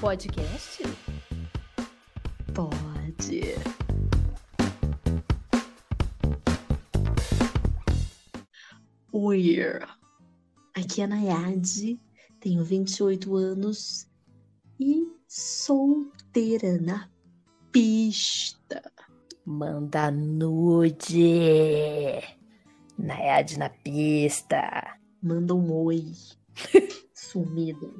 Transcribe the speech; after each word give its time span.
podcast? 0.00 0.82
Pode. 2.52 3.54
Oi, 9.12 9.56
aqui 10.74 11.00
é 11.00 11.04
a 11.04 11.06
Nayade, 11.06 11.98
tenho 12.40 12.62
28 12.62 13.34
anos 13.36 14.06
e 14.78 15.06
solteira 15.26 16.78
na 16.80 17.08
pista. 17.72 18.82
Manda 19.44 20.10
nude. 20.10 21.00
Nayade 22.98 23.58
na 23.58 23.70
pista. 23.70 24.98
Manda 25.22 25.54
um 25.54 25.72
oi. 25.72 26.12
Sumida. 27.36 27.90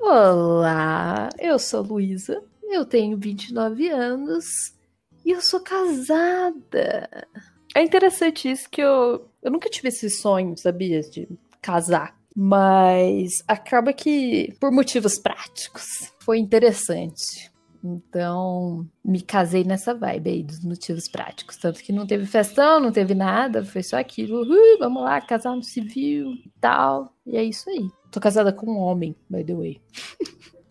Olá, 0.00 1.28
eu 1.38 1.58
sou 1.58 1.82
Luísa, 1.82 2.42
eu 2.62 2.86
tenho 2.86 3.18
29 3.18 3.90
anos 3.90 4.74
e 5.22 5.32
eu 5.32 5.42
sou 5.42 5.60
casada. 5.60 7.28
É 7.76 7.82
interessante 7.82 8.50
isso 8.50 8.70
que 8.70 8.80
eu, 8.80 9.28
eu 9.42 9.50
nunca 9.50 9.68
tive 9.68 9.88
esse 9.88 10.08
sonho, 10.08 10.56
sabia, 10.56 11.02
de 11.02 11.28
casar. 11.60 12.18
Mas 12.34 13.44
acaba 13.46 13.92
que, 13.92 14.56
por 14.58 14.72
motivos 14.72 15.18
práticos, 15.18 16.10
foi 16.20 16.38
interessante. 16.38 17.52
Então, 17.86 18.88
me 19.04 19.20
casei 19.20 19.62
nessa 19.62 19.92
vibe 19.92 20.30
aí 20.30 20.42
dos 20.42 20.64
motivos 20.64 21.06
práticos. 21.06 21.58
Tanto 21.58 21.82
que 21.82 21.92
não 21.92 22.06
teve 22.06 22.24
festão, 22.24 22.80
não 22.80 22.90
teve 22.90 23.14
nada, 23.14 23.62
foi 23.62 23.82
só 23.82 23.98
aquilo. 23.98 24.46
Vamos 24.78 25.02
lá, 25.02 25.20
casar 25.20 25.54
no 25.54 25.62
civil 25.62 26.30
e 26.30 26.50
tal. 26.58 27.14
E 27.26 27.36
é 27.36 27.44
isso 27.44 27.68
aí. 27.68 27.86
Tô 28.10 28.18
casada 28.20 28.54
com 28.54 28.70
um 28.70 28.78
homem, 28.78 29.14
by 29.28 29.44
the 29.44 29.54
way. 29.54 29.82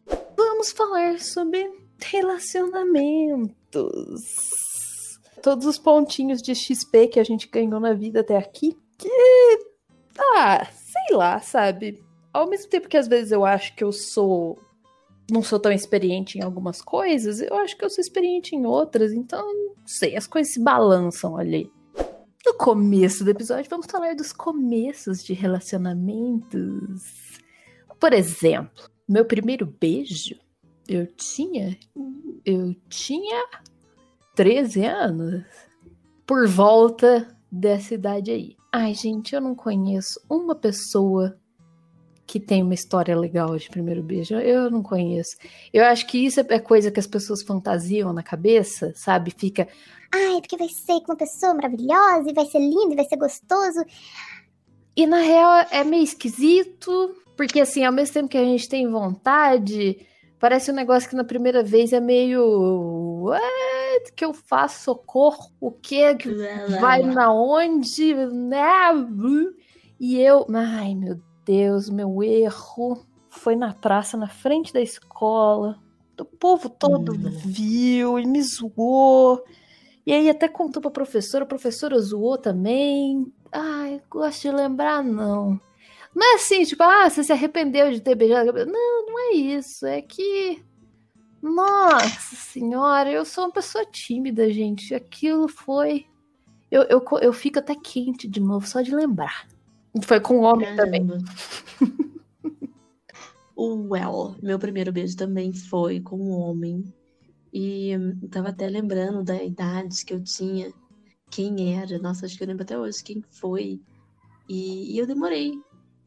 vamos 0.35 0.71
falar 0.71 1.19
sobre 1.19 1.69
relacionamentos. 2.03 3.51
Todos 5.43 5.67
os 5.67 5.77
pontinhos 5.77 6.41
de 6.41 6.55
XP 6.55 7.09
que 7.09 7.19
a 7.19 7.23
gente 7.23 7.47
ganhou 7.47 7.79
na 7.79 7.93
vida 7.93 8.21
até 8.21 8.37
aqui. 8.37 8.75
Que. 8.97 9.09
Ah, 10.35 10.65
sei 10.65 11.15
lá, 11.15 11.39
sabe? 11.41 12.03
Ao 12.31 12.49
mesmo 12.49 12.69
tempo 12.69 12.87
que 12.87 12.97
às 12.97 13.07
vezes 13.07 13.31
eu 13.31 13.45
acho 13.45 13.75
que 13.75 13.83
eu 13.83 13.91
sou 13.91 14.57
não 15.29 15.41
sou 15.41 15.59
tão 15.59 15.71
experiente 15.71 16.37
em 16.37 16.41
algumas 16.41 16.81
coisas, 16.81 17.41
eu 17.41 17.55
acho 17.55 17.77
que 17.77 17.85
eu 17.85 17.89
sou 17.89 18.01
experiente 18.01 18.55
em 18.55 18.65
outras, 18.65 19.13
então 19.13 19.41
não 19.53 19.75
sei, 19.85 20.15
as 20.15 20.27
coisas 20.27 20.53
se 20.53 20.61
balançam 20.61 21.37
ali. 21.37 21.71
No 22.45 22.55
começo 22.55 23.23
do 23.23 23.29
episódio, 23.29 23.69
vamos 23.69 23.87
falar 23.89 24.15
dos 24.15 24.33
começos 24.33 25.23
de 25.23 25.33
relacionamentos. 25.33 27.39
Por 27.97 28.11
exemplo, 28.11 28.83
meu 29.07 29.23
primeiro 29.23 29.65
beijo, 29.65 30.35
eu 30.87 31.07
tinha. 31.07 31.77
Eu 32.45 32.75
tinha 32.89 33.45
13 34.35 34.85
anos. 34.85 35.43
Por 36.25 36.47
volta 36.47 37.37
dessa 37.49 37.93
idade 37.93 38.31
aí. 38.31 38.57
Ai, 38.71 38.93
gente, 38.93 39.35
eu 39.35 39.39
não 39.39 39.55
conheço 39.55 40.19
uma 40.29 40.55
pessoa 40.55 41.37
que 42.25 42.39
tem 42.39 42.63
uma 42.63 42.73
história 42.73 43.17
legal 43.17 43.55
de 43.57 43.69
primeiro 43.69 44.01
beijo. 44.01 44.35
Eu 44.35 44.71
não 44.71 44.81
conheço. 44.81 45.37
Eu 45.71 45.85
acho 45.85 46.07
que 46.07 46.25
isso 46.25 46.39
é 46.39 46.59
coisa 46.59 46.91
que 46.91 46.99
as 46.99 47.07
pessoas 47.07 47.43
fantasiam 47.43 48.13
na 48.13 48.23
cabeça, 48.23 48.93
sabe? 48.95 49.33
Fica. 49.37 49.67
Ai, 50.13 50.39
porque 50.39 50.57
vai 50.57 50.69
ser 50.69 50.99
com 51.01 51.11
uma 51.11 51.17
pessoa 51.17 51.53
maravilhosa, 51.53 52.29
e 52.29 52.33
vai 52.33 52.45
ser 52.45 52.59
lindo, 52.59 52.93
e 52.93 52.95
vai 52.95 53.05
ser 53.05 53.17
gostoso. 53.17 53.83
E 54.95 55.05
na 55.05 55.17
real 55.17 55.65
é 55.71 55.83
meio 55.83 56.03
esquisito, 56.03 57.15
porque 57.35 57.59
assim, 57.59 57.83
ao 57.83 57.91
mesmo 57.91 58.13
tempo 58.13 58.29
que 58.29 58.37
a 58.37 58.43
gente 58.43 58.69
tem 58.69 58.89
vontade, 58.89 60.05
parece 60.39 60.71
um 60.71 60.75
negócio 60.75 61.09
que 61.09 61.15
na 61.15 61.23
primeira 61.23 61.63
vez 61.63 61.91
é 61.91 61.99
meio. 61.99 63.23
What? 63.25 64.13
Que 64.15 64.23
eu 64.23 64.33
faço 64.33 64.83
socorro? 64.83 65.51
O 65.59 65.71
que? 65.71 66.15
que 66.15 66.29
vai 66.79 67.01
na 67.01 67.33
onde? 67.33 68.13
Né? 68.13 68.59
E 69.99 70.19
eu. 70.19 70.45
Ai, 70.53 70.95
meu 70.95 71.15
Deus 71.15 71.32
Deus, 71.45 71.89
meu 71.89 72.23
erro 72.23 73.05
foi 73.29 73.55
na 73.55 73.73
praça, 73.73 74.15
na 74.15 74.27
frente 74.27 74.71
da 74.73 74.81
escola. 74.81 75.79
O 76.19 76.25
povo 76.25 76.69
todo 76.69 77.13
hum. 77.13 77.31
viu 77.45 78.19
e 78.19 78.25
me 78.25 78.41
zoou. 78.41 79.43
E 80.05 80.13
aí 80.13 80.29
até 80.29 80.47
contou 80.47 80.81
pra 80.81 80.91
professora, 80.91 81.43
a 81.43 81.47
professora 81.47 81.99
zoou 81.99 82.37
também. 82.37 83.31
Ai, 83.51 84.01
gosto 84.09 84.41
de 84.41 84.51
lembrar, 84.51 85.03
não. 85.03 85.59
Não 86.15 86.33
é 86.33 86.35
assim, 86.35 86.63
tipo, 86.63 86.83
ah, 86.83 87.09
você 87.09 87.23
se 87.23 87.31
arrependeu 87.31 87.91
de 87.91 87.99
ter 87.99 88.15
beijado. 88.15 88.53
Não, 88.65 89.05
não 89.07 89.19
é 89.19 89.31
isso. 89.33 89.85
É 89.85 90.01
que. 90.01 90.63
Nossa 91.41 92.35
senhora, 92.35 93.11
eu 93.11 93.25
sou 93.25 93.45
uma 93.45 93.51
pessoa 93.51 93.85
tímida, 93.85 94.49
gente. 94.51 94.93
Aquilo 94.93 95.47
foi. 95.47 96.05
Eu, 96.71 96.83
eu, 96.83 97.03
eu 97.21 97.33
fico 97.33 97.59
até 97.59 97.75
quente 97.75 98.27
de 98.27 98.39
novo, 98.39 98.65
só 98.67 98.81
de 98.81 98.95
lembrar. 98.95 99.47
Foi 100.01 100.19
com 100.19 100.39
o 100.39 100.41
homem 100.41 100.75
Caramba. 100.75 100.83
também. 100.85 101.07
o 103.55 103.89
Well, 103.89 104.35
meu 104.41 104.57
primeiro 104.57 104.91
beijo 104.91 105.15
também 105.15 105.53
foi 105.53 105.99
com 105.99 106.17
um 106.17 106.31
homem. 106.31 106.83
E 107.53 107.89
eu 107.91 108.29
tava 108.29 108.49
até 108.49 108.67
lembrando 108.67 109.23
da 109.23 109.41
idade 109.43 110.03
que 110.03 110.13
eu 110.13 110.23
tinha, 110.23 110.73
quem 111.29 111.77
era. 111.77 111.99
Nossa, 111.99 112.25
acho 112.25 112.35
que 112.35 112.43
eu 112.43 112.47
lembro 112.47 112.63
até 112.63 112.77
hoje 112.77 113.03
quem 113.03 113.23
foi. 113.29 113.79
E, 114.49 114.95
e 114.95 114.97
eu 114.97 115.05
demorei. 115.05 115.53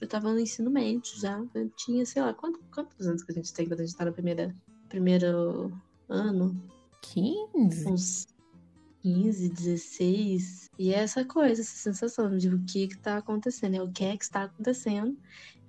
Eu 0.01 0.09
tava 0.09 0.33
no 0.33 0.41
ensino 0.41 0.71
médio 0.71 1.19
já. 1.19 1.43
Eu 1.55 1.71
tinha, 1.71 2.05
sei 2.05 2.23
lá, 2.23 2.35
quantos, 2.35 2.61
quantos 2.75 3.07
anos 3.07 3.23
que 3.23 3.31
a 3.31 3.35
gente 3.35 3.53
tem 3.53 3.69
quando 3.69 3.81
a 3.81 3.85
gente 3.85 3.97
tá 3.97 4.05
no 4.05 4.13
primeiro, 4.13 4.53
primeiro 4.89 5.73
ano? 6.09 6.61
15? 7.03 7.89
Uns 7.89 8.27
15, 9.03 9.49
16. 9.49 10.66
E 10.79 10.93
é 10.93 10.99
essa 10.99 11.25
coisa, 11.25 11.63
essa 11.63 11.77
sensação 11.77 12.37
de 12.37 12.49
o 12.49 12.63
que 12.65 12.89
que 12.89 12.99
tá 12.99 13.17
acontecendo, 13.17 13.77
é 13.77 13.83
o 13.83 13.91
que 13.91 14.05
é 14.05 14.17
que 14.17 14.25
está 14.25 14.45
acontecendo. 14.45 15.17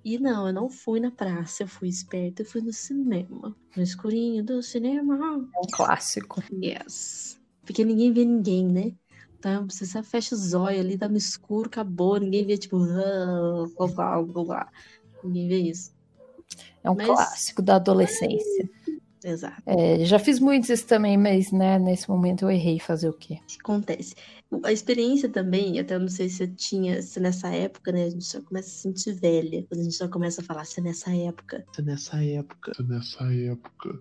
E 0.03 0.17
não, 0.17 0.47
eu 0.47 0.53
não 0.53 0.69
fui 0.69 0.99
na 0.99 1.11
praça, 1.11 1.63
eu 1.63 1.67
fui 1.67 1.89
esperta, 1.89 2.41
eu 2.41 2.45
fui 2.45 2.61
no 2.61 2.71
cinema. 2.71 3.55
No 3.75 3.83
escurinho 3.83 4.43
do 4.43 4.61
cinema. 4.61 5.15
É 5.55 5.59
um 5.59 5.67
clássico. 5.71 6.43
Yes. 6.51 7.39
Porque 7.65 7.83
ninguém 7.83 8.13
vê 8.13 8.23
ninguém, 8.23 8.65
né? 8.67 8.93
Então 9.37 9.67
você 9.69 9.85
só 9.85 10.01
fecha 10.01 10.33
os 10.33 10.53
olhos 10.53 10.79
ali, 10.79 10.97
tá 10.97 11.07
no 11.07 11.17
escuro, 11.17 11.67
acabou, 11.67 12.19
ninguém 12.19 12.45
vê, 12.45 12.57
tipo, 12.57 12.77
ah, 12.77 14.69
ninguém 15.23 15.47
vê 15.47 15.57
isso. 15.57 15.91
É 16.83 16.89
um 16.89 16.95
Mas... 16.95 17.07
clássico 17.07 17.61
da 17.61 17.75
adolescência. 17.75 18.69
Exato. 19.27 19.61
É, 19.65 20.05
já 20.05 20.17
fiz 20.17 20.39
muitos 20.39 20.69
isso 20.69 20.87
também, 20.87 21.17
mas 21.17 21.51
né, 21.51 21.77
nesse 21.77 22.09
momento 22.09 22.43
eu 22.45 22.51
errei 22.51 22.79
fazer 22.79 23.09
o 23.09 23.13
quê? 23.13 23.39
Acontece. 23.59 24.15
A 24.63 24.71
experiência 24.71 25.27
também, 25.27 25.77
até 25.77 25.99
não 25.99 26.07
sei 26.07 26.29
se 26.29 26.37
você 26.37 26.47
tinha, 26.47 27.01
se 27.01 27.19
nessa 27.19 27.49
época, 27.49 27.91
né, 27.91 28.05
a 28.05 28.09
gente 28.09 28.31
já 28.31 28.41
começa 28.41 28.69
a 28.69 28.71
se 28.71 28.81
sentir 28.83 29.11
velha, 29.11 29.65
quando 29.67 29.81
a 29.81 29.83
gente 29.83 29.97
já 29.97 30.07
começa 30.07 30.39
a 30.39 30.43
falar, 30.45 30.63
se 30.63 30.79
nessa 30.79 31.13
época. 31.13 31.65
Se 31.75 31.81
nessa 31.81 32.23
época. 32.23 32.73
Se 32.73 32.83
nessa 32.83 33.23
época. 33.33 33.99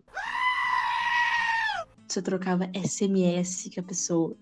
Você 2.07 2.23
trocava 2.23 2.71
SMS 2.73 3.69
com 3.75 3.81
a 3.81 3.83
pessoa. 3.83 4.37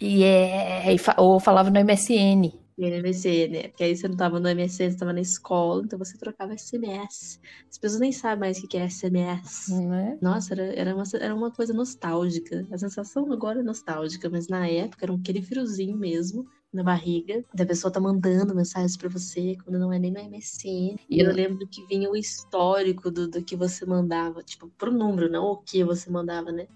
E 0.00 0.22
é, 0.22 0.84
ou 1.16 1.40
falava 1.40 1.68
no 1.68 1.84
MSN. 1.84 2.52
E 2.78 3.48
né? 3.48 3.68
Porque 3.68 3.82
aí 3.82 3.96
você 3.96 4.06
não 4.06 4.16
tava 4.16 4.38
no 4.38 4.48
MSN, 4.48 4.90
você 4.92 4.96
tava 4.96 5.12
na 5.12 5.20
escola, 5.20 5.82
então 5.84 5.98
você 5.98 6.16
trocava 6.16 6.56
SMS. 6.56 7.40
As 7.68 7.76
pessoas 7.76 8.00
nem 8.00 8.12
sabem 8.12 8.38
mais 8.38 8.58
o 8.58 8.68
que 8.68 8.78
é 8.78 8.88
SMS. 8.88 9.68
Né? 9.70 10.16
Nossa, 10.22 10.54
era, 10.54 10.62
era, 10.74 10.94
uma, 10.94 11.02
era 11.20 11.34
uma 11.34 11.50
coisa 11.50 11.74
nostálgica. 11.74 12.64
A 12.70 12.78
sensação 12.78 13.32
agora 13.32 13.58
é 13.58 13.62
nostálgica, 13.64 14.30
mas 14.30 14.46
na 14.46 14.68
época 14.68 15.04
era 15.04 15.12
aquele 15.12 15.42
friozinho 15.42 15.96
mesmo 15.96 16.46
na 16.72 16.84
barriga, 16.84 17.44
da 17.52 17.64
pessoa 17.64 17.90
tá 17.90 17.98
mandando 17.98 18.54
mensagens 18.54 18.96
para 18.96 19.08
você 19.08 19.56
quando 19.64 19.78
não 19.78 19.92
é 19.92 19.98
nem 19.98 20.12
no 20.12 20.20
MSN. 20.20 20.98
E 21.08 21.18
eu 21.18 21.32
lembro 21.32 21.66
que 21.66 21.84
vinha 21.86 22.10
o 22.10 22.16
histórico 22.16 23.10
do, 23.10 23.26
do 23.26 23.42
que 23.42 23.56
você 23.56 23.86
mandava, 23.86 24.42
tipo, 24.42 24.68
pro 24.78 24.92
número, 24.92 25.30
não 25.30 25.46
o 25.46 25.56
que 25.56 25.82
você 25.82 26.10
mandava, 26.10 26.52
né? 26.52 26.68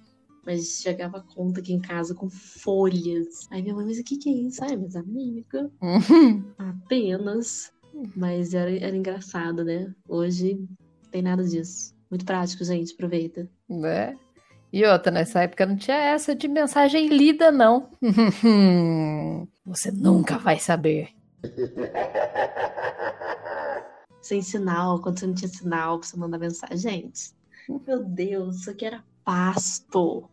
Mas 0.44 0.80
chegava 0.82 1.18
a 1.18 1.22
conta 1.22 1.60
aqui 1.60 1.72
em 1.72 1.80
casa 1.80 2.14
com 2.14 2.28
folhas. 2.28 3.46
Aí 3.50 3.62
minha 3.62 3.74
mãe, 3.74 3.86
mas 3.86 3.98
o 3.98 4.04
que, 4.04 4.16
que 4.16 4.28
é 4.28 4.32
isso? 4.32 4.62
Ai, 4.64 4.76
minhas 4.76 4.96
amigas. 4.96 5.70
Uhum. 5.80 6.44
Apenas. 6.58 7.72
Mas 8.16 8.54
era, 8.54 8.74
era 8.76 8.96
engraçado, 8.96 9.64
né? 9.64 9.94
Hoje 10.08 10.54
não 10.54 11.10
tem 11.10 11.22
nada 11.22 11.44
disso. 11.44 11.94
Muito 12.10 12.24
prático, 12.24 12.64
gente. 12.64 12.94
Aproveita. 12.94 13.48
Né? 13.68 14.16
E 14.72 14.84
outra, 14.86 15.12
nessa 15.12 15.42
época 15.42 15.66
não 15.66 15.76
tinha 15.76 15.96
essa 15.96 16.34
de 16.34 16.48
mensagem 16.48 17.08
lida, 17.08 17.52
não. 17.52 17.90
Você 19.66 19.92
nunca 19.92 20.38
vai 20.38 20.58
saber. 20.58 21.10
Sem 24.22 24.40
sinal, 24.40 25.00
quando 25.02 25.18
você 25.18 25.26
não 25.26 25.34
tinha 25.34 25.48
sinal 25.48 25.98
pra 25.98 26.08
você 26.08 26.16
mandar 26.16 26.38
mensagem. 26.38 26.78
Gente, 26.78 27.34
meu 27.86 28.04
Deus, 28.04 28.60
isso 28.60 28.70
aqui 28.70 28.86
era 28.86 29.04
pasto 29.24 30.30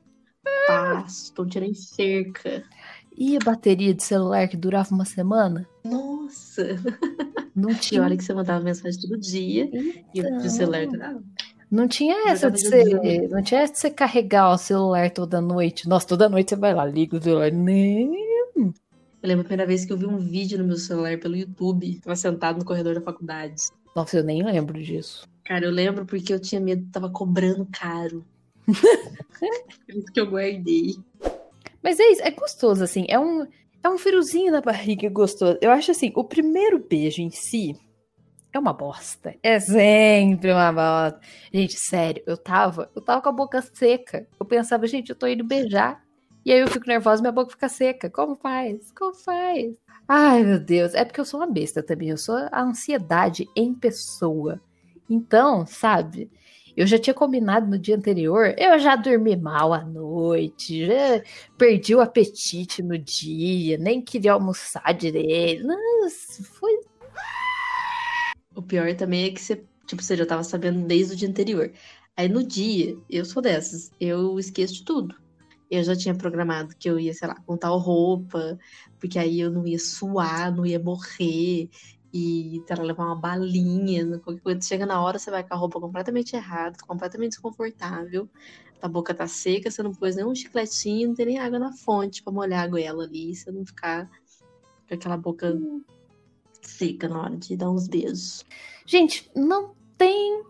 pasto, 0.68 1.46
tirei 1.46 1.74
cerca. 1.74 2.63
E 3.18 3.36
a 3.36 3.40
bateria 3.40 3.94
de 3.94 4.04
celular 4.04 4.48
que 4.48 4.56
durava 4.56 4.94
uma 4.94 5.06
semana? 5.06 5.68
Nossa! 5.84 6.78
Não 7.56 7.74
tinha. 7.75 8.01
hora 8.01 8.16
que 8.16 8.24
você 8.24 8.34
mandava 8.34 8.63
mensagem 8.63 9.01
todo 9.01 9.18
dia 9.18 9.69
então... 10.13 10.42
e 10.42 10.48
o 10.48 10.50
celular 10.50 10.88
durava. 10.88 11.24
Não 11.69 11.88
tinha 11.88 12.30
essa 12.30 12.50
de 12.50 12.62
você, 12.62 13.28
não 13.28 13.44
tinha 13.44 13.62
essa 13.62 13.74
de 13.74 13.80
você 13.80 13.92
carregar 13.92 14.51
o 14.51 14.57
celular 14.57 15.12
toda 15.12 15.40
noite. 15.40 15.88
Nossa, 15.88 16.07
toda 16.07 16.28
noite 16.28 16.50
você 16.50 16.56
vai 16.56 16.74
lá, 16.74 16.86
liga 16.86 17.18
o 17.18 17.22
celular. 17.22 17.51
Nem. 17.51 18.30
Eu 19.22 19.28
lembro 19.28 19.42
a 19.42 19.44
primeira 19.44 19.68
vez 19.68 19.86
que 19.86 19.92
eu 19.92 19.98
vi 19.98 20.06
um 20.06 20.18
vídeo 20.18 20.57
no 20.57 20.63
meu 20.63 20.78
celular 20.78 21.19
pelo 21.19 21.36
YouTube. 21.36 22.00
Tava 22.01 22.16
sentado 22.16 22.60
no 22.60 22.66
corredor 22.66 22.96
da 22.96 23.01
faculdade. 23.01 23.63
Nossa, 23.96 24.18
eu 24.18 24.24
nem 24.24 24.42
lembro 24.44 24.81
disso. 24.81 25.28
Cara, 25.44 25.66
eu 25.66 25.72
lembro 25.72 26.06
porque 26.06 26.34
eu 26.34 26.40
tinha 26.40 26.62
medo, 26.62 26.88
tava 26.92 27.10
cobrando 27.10 27.68
caro. 27.72 28.25
Por 29.86 29.95
isso 29.95 30.12
que 30.13 30.19
eu 30.19 30.30
guardei. 30.30 30.95
Mas 31.81 32.00
é 32.00 32.04
isso, 32.12 32.21
é 32.24 32.31
gostoso, 32.31 32.83
assim. 32.83 33.06
É 33.07 33.19
um, 33.19 33.48
é 33.83 33.89
um 33.89 33.98
friozinho 33.98 34.51
na 34.51 34.62
barriga 34.62 35.10
gostoso. 35.10 35.57
Eu 35.62 35.71
acho 35.71 35.92
assim, 35.92 36.12
o 36.16 36.24
primeiro 36.24 36.80
beijo 36.80 37.21
em 37.21 37.30
si 37.30 37.75
é 38.51 38.60
uma 38.60 38.74
bosta. 38.74 39.36
É 39.44 39.60
sempre 39.60 40.51
uma 40.51 40.71
bosta. 40.71 41.19
Gente, 41.54 41.77
sério, 41.77 42.24
eu 42.25 42.38
tava, 42.38 42.89
eu 42.95 43.01
tava 43.01 43.21
com 43.21 43.30
a 43.30 43.33
boca 43.33 43.62
seca. 43.62 44.27
Eu 44.39 44.45
pensava, 44.45 44.88
gente, 44.88 45.10
eu 45.10 45.15
tô 45.15 45.27
indo 45.27 45.44
beijar. 45.44 46.04
E 46.45 46.51
aí 46.51 46.60
eu 46.60 46.68
fico 46.68 46.88
nervosa 46.88 47.22
minha 47.22 47.31
boca 47.31 47.51
fica 47.51 47.69
seca. 47.69 48.10
Como 48.10 48.36
faz? 48.36 48.92
Como 48.92 49.13
faz? 49.13 49.74
Ai, 50.07 50.44
meu 50.44 50.60
Deus. 50.60 50.95
É 50.95 51.06
porque 51.06 51.19
eu 51.19 51.25
sou 51.25 51.39
uma 51.39 51.48
besta 51.48 51.83
também. 51.83 52.10
Eu 52.10 52.18
sou 52.18 52.36
a 52.51 52.62
ansiedade 52.62 53.48
em 53.56 53.74
pessoa. 53.74 54.60
Então, 55.10 55.65
sabe? 55.65 56.30
Eu 56.75 56.88
já 56.88 56.98
tinha 56.98 57.13
combinado 57.13 57.68
no 57.68 57.77
dia 57.77 57.95
anterior, 57.95 58.54
eu 58.57 58.80
já 58.80 58.95
dormi 58.95 59.36
mal 59.36 59.74
à 59.74 59.83
noite, 59.83 60.86
já 60.86 61.21
perdi 61.57 61.95
o 61.95 62.01
apetite 62.01 62.81
no 62.81 62.98
dia, 62.98 63.77
nem 63.77 64.01
queria 64.01 64.33
almoçar 64.33 64.94
direito. 64.94 65.66
Nossa, 65.66 66.44
foi. 66.44 66.80
O 68.56 68.62
pior 68.62 68.94
também 68.95 69.25
é 69.25 69.31
que 69.31 69.42
você, 69.42 69.63
tipo, 69.86 70.04
você 70.04 70.16
já 70.16 70.25
tava 70.25 70.44
sabendo 70.44 70.86
desde 70.86 71.13
o 71.13 71.16
dia 71.16 71.30
anterior. 71.30 71.71
Aí 72.16 72.27
no 72.27 72.44
dia, 72.44 72.98
eu 73.10 73.24
sou 73.24 73.42
dessas, 73.42 73.92
eu 74.00 74.38
esqueço 74.38 74.74
de 74.75 74.83
tudo. 74.83 75.15
Eu 75.72 75.83
já 75.83 75.95
tinha 75.95 76.15
programado 76.15 76.75
que 76.77 76.89
eu 76.89 77.00
ia, 77.00 77.13
sei 77.13 77.27
lá, 77.27 77.36
com 77.45 77.56
tal 77.56 77.77
roupa, 77.77 78.57
porque 79.00 79.19
aí 79.19 79.39
eu 79.39 79.51
não 79.51 79.65
ia 79.65 79.80
suar, 79.80 80.54
não 80.54 80.65
ia 80.65 80.80
morrer, 80.80 81.69
e 82.14 82.64
sei 82.68 82.76
levar 82.78 83.06
uma 83.06 83.16
balinha, 83.16 84.20
qualquer 84.20 84.42
coisa. 84.42 84.62
Chega 84.62 84.86
na 84.86 85.02
hora, 85.02 85.20
você 85.20 85.30
vai 85.30 85.44
com 85.44 85.54
a 85.54 85.58
roupa 85.58 85.80
completamente 85.80 86.36
errada, 86.36 86.78
completamente 86.88 87.32
desconfortável, 87.32 88.28
a 88.82 88.88
boca 88.88 89.14
tá 89.14 89.28
seca, 89.28 89.70
você 89.70 89.84
não 89.84 89.94
pôs 89.94 90.16
nenhum 90.16 90.34
chicletinho, 90.34 91.10
não 91.10 91.16
tem 91.16 91.26
nem 91.26 91.40
água 91.40 91.60
na 91.60 91.74
fonte 91.74 92.24
pra 92.24 92.32
molhar 92.32 92.64
a 92.64 92.68
goela 92.68 93.04
ali, 93.04 93.36
você 93.36 93.52
não 93.52 93.66
ficar 93.66 94.10
com 94.88 94.96
aquela 94.96 95.18
boca 95.18 95.58
seca 96.62 97.08
na 97.08 97.22
hora 97.22 97.38
de 97.38 97.56
dar 97.56 97.70
uns 97.70 97.88
beijos. 97.88 98.46
Gente, 98.86 99.30
não 99.36 99.76
tem 99.98 100.44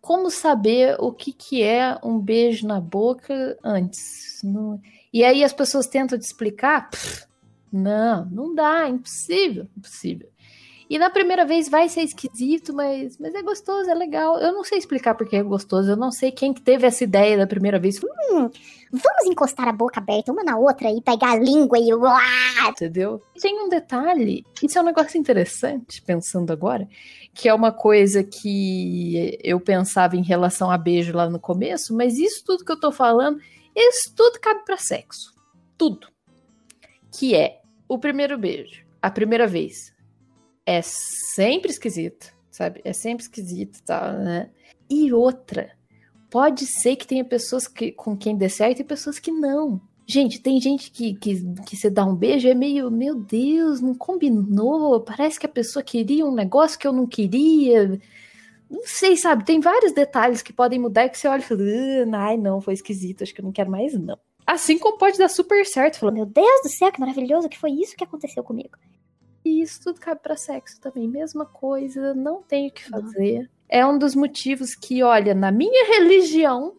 como 0.00 0.30
saber 0.30 0.96
o 1.00 1.12
que, 1.12 1.32
que 1.32 1.62
é 1.62 1.98
um 2.02 2.18
beijo 2.18 2.66
na 2.66 2.80
boca 2.80 3.58
antes. 3.62 4.40
E 5.12 5.24
aí 5.24 5.44
as 5.44 5.52
pessoas 5.52 5.86
tentam 5.86 6.18
te 6.18 6.22
explicar. 6.22 6.90
Pff, 6.90 7.26
não, 7.72 8.24
não 8.26 8.54
dá, 8.54 8.88
impossível, 8.88 9.68
impossível. 9.76 10.30
E 10.88 10.98
na 10.98 11.10
primeira 11.10 11.44
vez 11.44 11.68
vai 11.68 11.88
ser 11.88 12.02
esquisito, 12.02 12.72
mas, 12.72 13.18
mas 13.18 13.34
é 13.34 13.42
gostoso, 13.42 13.90
é 13.90 13.94
legal. 13.94 14.38
Eu 14.38 14.52
não 14.52 14.62
sei 14.62 14.78
explicar 14.78 15.14
porque 15.16 15.34
é 15.34 15.42
gostoso, 15.42 15.90
eu 15.90 15.96
não 15.96 16.12
sei 16.12 16.30
quem 16.30 16.54
que 16.54 16.62
teve 16.62 16.86
essa 16.86 17.02
ideia 17.02 17.36
da 17.36 17.46
primeira 17.46 17.78
vez, 17.78 18.00
Vamos 18.92 19.26
encostar 19.26 19.66
a 19.66 19.72
boca 19.72 19.98
aberta 19.98 20.30
uma 20.30 20.44
na 20.44 20.56
outra 20.56 20.88
e 20.90 21.02
pegar 21.02 21.32
a 21.32 21.36
língua 21.36 21.76
e. 21.76 21.88
Entendeu? 22.68 23.20
Tem 23.40 23.60
um 23.60 23.68
detalhe, 23.68 24.44
isso 24.62 24.78
é 24.78 24.82
um 24.82 24.84
negócio 24.84 25.18
interessante, 25.18 26.00
pensando 26.02 26.52
agora, 26.52 26.88
que 27.34 27.48
é 27.48 27.54
uma 27.54 27.72
coisa 27.72 28.22
que 28.22 29.38
eu 29.42 29.58
pensava 29.58 30.16
em 30.16 30.22
relação 30.22 30.70
a 30.70 30.78
beijo 30.78 31.12
lá 31.16 31.28
no 31.28 31.40
começo, 31.40 31.96
mas 31.96 32.16
isso 32.16 32.44
tudo 32.44 32.64
que 32.64 32.70
eu 32.70 32.78
tô 32.78 32.92
falando, 32.92 33.40
isso 33.74 34.14
tudo 34.14 34.38
cabe 34.40 34.64
pra 34.64 34.76
sexo. 34.76 35.34
Tudo. 35.76 36.06
Que 37.10 37.34
é 37.34 37.60
o 37.88 37.98
primeiro 37.98 38.38
beijo, 38.38 38.84
a 39.02 39.10
primeira 39.10 39.48
vez. 39.48 39.95
É 40.66 40.82
sempre 40.82 41.70
esquisito, 41.70 42.34
sabe? 42.50 42.80
É 42.84 42.92
sempre 42.92 43.22
esquisito, 43.22 43.80
tá, 43.84 44.12
né? 44.12 44.50
E 44.90 45.12
outra, 45.12 45.70
pode 46.28 46.66
ser 46.66 46.96
que 46.96 47.06
tenha 47.06 47.24
pessoas 47.24 47.68
que, 47.68 47.92
com 47.92 48.16
quem 48.16 48.36
dê 48.36 48.48
certo 48.48 48.80
e 48.80 48.84
pessoas 48.84 49.18
que 49.18 49.30
não. 49.30 49.80
Gente, 50.08 50.40
tem 50.40 50.60
gente 50.60 50.90
que, 50.90 51.14
que, 51.14 51.42
que 51.64 51.76
você 51.76 51.90
dá 51.90 52.04
um 52.04 52.14
beijo 52.14 52.46
e 52.46 52.50
é 52.50 52.54
meio, 52.54 52.90
meu 52.90 53.14
Deus, 53.14 53.80
não 53.80 53.94
combinou. 53.94 55.00
Parece 55.00 55.38
que 55.38 55.46
a 55.46 55.48
pessoa 55.48 55.82
queria 55.82 56.24
um 56.24 56.34
negócio 56.34 56.78
que 56.78 56.86
eu 56.86 56.92
não 56.92 57.06
queria. 57.06 58.00
Não 58.70 58.82
sei, 58.84 59.16
sabe? 59.16 59.44
Tem 59.44 59.60
vários 59.60 59.92
detalhes 59.92 60.42
que 60.42 60.52
podem 60.52 60.78
mudar 60.78 61.06
e 61.06 61.10
que 61.10 61.18
você 61.18 61.26
olha 61.28 61.40
e 61.40 61.42
fala, 61.42 61.62
"Ah, 62.12 62.26
ai, 62.28 62.36
não, 62.36 62.60
foi 62.60 62.74
esquisito, 62.74 63.22
acho 63.22 63.34
que 63.34 63.40
eu 63.40 63.44
não 63.44 63.52
quero 63.52 63.70
mais, 63.70 63.94
não. 63.94 64.18
Assim 64.46 64.78
como 64.78 64.98
pode 64.98 65.18
dar 65.18 65.28
super 65.28 65.64
certo, 65.66 65.98
falando, 65.98 66.16
Meu 66.16 66.26
Deus 66.26 66.62
do 66.62 66.68
céu, 66.68 66.92
que 66.92 67.00
maravilhoso, 67.00 67.48
que 67.48 67.58
foi 67.58 67.72
isso 67.72 67.96
que 67.96 68.04
aconteceu 68.04 68.44
comigo. 68.44 68.78
E 69.46 69.62
isso 69.62 69.80
tudo 69.84 70.00
cabe 70.00 70.20
pra 70.22 70.36
sexo 70.36 70.80
também. 70.80 71.08
Mesma 71.08 71.46
coisa, 71.46 72.12
não 72.14 72.42
tenho 72.42 72.68
o 72.68 72.72
que 72.72 72.88
fazer. 72.88 73.48
É 73.68 73.86
um 73.86 73.98
dos 73.98 74.14
motivos 74.14 74.74
que, 74.74 75.02
olha, 75.02 75.34
na 75.34 75.50
minha 75.50 75.86
religião, 75.96 76.74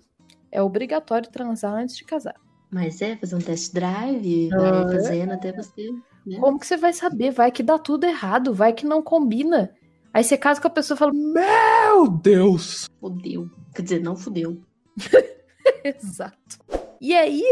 é 0.52 0.62
obrigatório 0.62 1.30
transar 1.32 1.74
antes 1.74 1.96
de 1.98 2.04
casar. 2.04 2.36
Mas 2.70 3.02
é, 3.02 3.16
fazer 3.16 3.36
um 3.36 3.40
test 3.40 3.74
drive, 3.74 4.50
vai 4.50 4.70
Ah, 4.72 4.86
é? 4.88 4.92
fazendo 4.92 5.32
até 5.34 5.52
você. 5.54 5.90
né? 6.26 6.38
Como 6.40 6.60
que 6.60 6.68
você 6.68 6.76
vai 6.78 6.92
saber? 6.94 7.32
Vai 7.32 7.52
que 7.52 7.64
dá 7.64 7.78
tudo 7.80 8.06
errado, 8.06 8.54
vai 8.54 8.74
que 8.74 8.86
não 8.86 9.02
combina. 9.02 9.74
Aí 10.14 10.24
você 10.24 10.38
casa 10.38 10.60
com 10.60 10.68
a 10.68 10.72
pessoa 10.72 10.96
e 10.96 11.00
fala, 11.00 11.14
Meu 11.14 12.08
Deus! 12.10 12.90
Fudeu. 13.00 13.50
Quer 13.76 13.82
dizer, 13.84 14.02
não 14.02 14.16
fudeu. 14.16 14.62
Exato. 15.84 16.58
E 17.00 17.14
aí, 17.14 17.44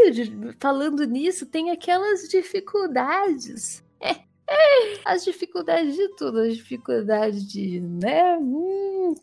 falando 0.60 1.04
nisso, 1.06 1.46
tem 1.46 1.70
aquelas 1.70 2.22
dificuldades. 2.28 3.82
É, 4.00 4.16
as 5.04 5.24
dificuldades 5.24 5.96
de 5.96 6.08
tudo, 6.16 6.40
as 6.40 6.56
dificuldades 6.56 7.46
de, 7.46 7.80
né? 7.80 8.36
hum, 8.38 9.14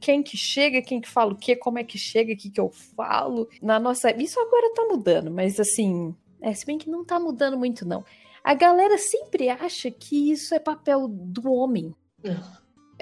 quem 0.00 0.22
que 0.22 0.36
chega, 0.36 0.82
quem 0.82 1.00
que 1.00 1.08
fala 1.08 1.32
o 1.32 1.36
quê, 1.36 1.56
como 1.56 1.78
é 1.78 1.84
que 1.84 1.98
chega, 1.98 2.32
o 2.32 2.36
que 2.36 2.50
que 2.50 2.60
eu 2.60 2.70
falo. 2.70 3.48
Na 3.62 3.78
nossa. 3.78 4.10
Isso 4.20 4.38
agora 4.40 4.72
tá 4.74 4.84
mudando, 4.84 5.30
mas 5.30 5.58
assim. 5.58 6.14
É, 6.40 6.52
se 6.52 6.66
bem 6.66 6.76
que 6.76 6.90
não 6.90 7.04
tá 7.04 7.18
mudando 7.18 7.56
muito, 7.56 7.86
não. 7.86 8.04
A 8.42 8.52
galera 8.52 8.98
sempre 8.98 9.48
acha 9.48 9.90
que 9.90 10.30
isso 10.30 10.54
é 10.54 10.58
papel 10.58 11.08
do 11.08 11.50
homem. 11.50 11.94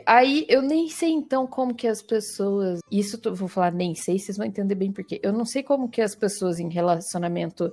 Aí 0.06 0.46
eu 0.48 0.62
nem 0.62 0.88
sei 0.88 1.10
então 1.10 1.46
como 1.46 1.74
que 1.74 1.88
as 1.88 2.00
pessoas. 2.00 2.80
Isso 2.90 3.20
eu 3.24 3.34
vou 3.34 3.48
falar 3.48 3.72
nem 3.72 3.94
sei, 3.94 4.18
vocês 4.18 4.36
vão 4.36 4.46
entender 4.46 4.76
bem 4.76 4.92
por 4.92 5.04
quê. 5.04 5.20
Eu 5.22 5.32
não 5.32 5.44
sei 5.44 5.62
como 5.62 5.88
que 5.88 6.00
as 6.00 6.14
pessoas 6.14 6.60
em 6.60 6.68
relacionamento 6.68 7.72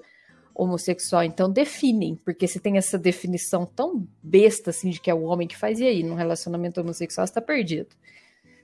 homossexual 0.62 1.24
então 1.24 1.50
definem, 1.50 2.16
porque 2.16 2.48
se 2.48 2.60
tem 2.60 2.78
essa 2.78 2.98
definição 2.98 3.66
tão 3.66 4.08
besta 4.22 4.70
assim 4.72 4.90
de 4.90 5.00
que 5.00 5.10
é 5.10 5.14
o 5.14 5.24
homem 5.24 5.48
que 5.48 5.58
faz, 5.58 5.80
e 5.80 5.86
aí, 5.86 6.04
num 6.04 6.16
relacionamento 6.16 6.82
homossexual 6.82 7.26
você 7.26 7.34
tá 7.34 7.42
perdido. 7.42 7.90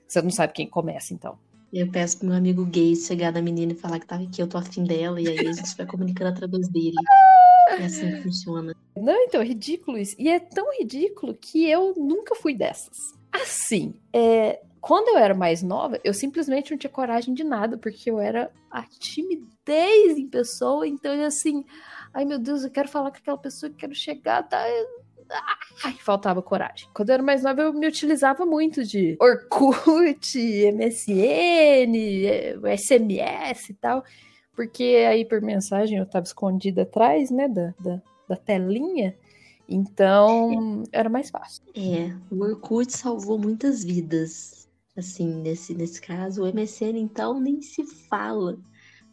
Você 0.06 0.22
não 0.22 0.30
sabe 0.30 0.52
quem 0.52 0.68
começa, 0.68 1.12
então. 1.12 1.38
Eu 1.72 1.90
peço 1.90 2.18
pro 2.18 2.28
meu 2.28 2.36
amigo 2.36 2.64
gay 2.64 2.94
chegar 2.94 3.32
na 3.32 3.42
menina 3.42 3.72
e 3.72 3.74
falar 3.74 3.98
que, 3.98 4.06
tá, 4.06 4.18
que 4.18 4.40
eu 4.40 4.46
tô 4.46 4.56
afim 4.56 4.84
dela, 4.84 5.20
e 5.20 5.28
aí 5.28 5.38
a 5.38 5.52
gente 5.52 5.76
vai 5.76 5.86
comunicando 5.86 6.30
através 6.30 6.68
dele. 6.68 6.94
É 7.78 7.84
assim 7.84 8.10
que 8.14 8.22
funciona. 8.22 8.74
Não, 8.96 9.22
então, 9.24 9.42
é 9.42 9.44
ridículo 9.44 9.98
isso. 9.98 10.14
E 10.18 10.28
é 10.28 10.38
tão 10.38 10.78
ridículo 10.78 11.34
que 11.34 11.68
eu 11.68 11.94
nunca 11.96 12.34
fui 12.36 12.54
dessas. 12.54 13.15
Assim, 13.32 13.94
é, 14.12 14.60
quando 14.80 15.08
eu 15.08 15.18
era 15.18 15.34
mais 15.34 15.62
nova, 15.62 16.00
eu 16.04 16.14
simplesmente 16.14 16.70
não 16.70 16.78
tinha 16.78 16.90
coragem 16.90 17.34
de 17.34 17.42
nada, 17.42 17.76
porque 17.76 18.10
eu 18.10 18.20
era 18.20 18.50
a 18.70 18.82
timidez 18.82 20.16
em 20.16 20.28
pessoa. 20.28 20.86
Então, 20.86 21.12
assim, 21.24 21.64
ai 22.14 22.24
meu 22.24 22.38
Deus, 22.38 22.62
eu 22.62 22.70
quero 22.70 22.88
falar 22.88 23.10
com 23.10 23.16
aquela 23.16 23.36
pessoa 23.38 23.68
que 23.68 23.78
quero 23.78 23.94
chegar, 23.94 24.42
tá? 24.44 24.64
Ai, 25.84 25.94
faltava 25.94 26.40
coragem. 26.40 26.88
Quando 26.94 27.10
eu 27.10 27.14
era 27.14 27.22
mais 27.22 27.42
nova, 27.42 27.62
eu 27.62 27.72
me 27.72 27.86
utilizava 27.86 28.46
muito 28.46 28.84
de 28.84 29.16
Orkut, 29.20 30.38
MSN, 30.72 31.92
SMS 32.76 33.70
e 33.70 33.74
tal. 33.74 34.04
Porque 34.54 35.04
aí 35.08 35.24
por 35.24 35.42
mensagem 35.42 35.98
eu 35.98 36.06
tava 36.06 36.24
escondida 36.24 36.82
atrás, 36.82 37.30
né, 37.30 37.48
da, 37.48 37.74
da, 37.80 38.02
da 38.28 38.36
telinha. 38.36 39.14
Então 39.68 40.84
era 40.92 41.08
mais 41.08 41.30
fácil. 41.30 41.62
É, 41.74 42.14
o 42.30 42.42
Orkut 42.42 42.92
salvou 42.92 43.38
muitas 43.38 43.82
vidas. 43.82 44.66
Assim, 44.96 45.28
nesse, 45.42 45.74
nesse 45.74 46.00
caso, 46.00 46.42
o 46.42 46.46
MSN, 46.46 46.96
então, 46.96 47.38
nem 47.38 47.60
se 47.60 47.84
fala. 48.08 48.58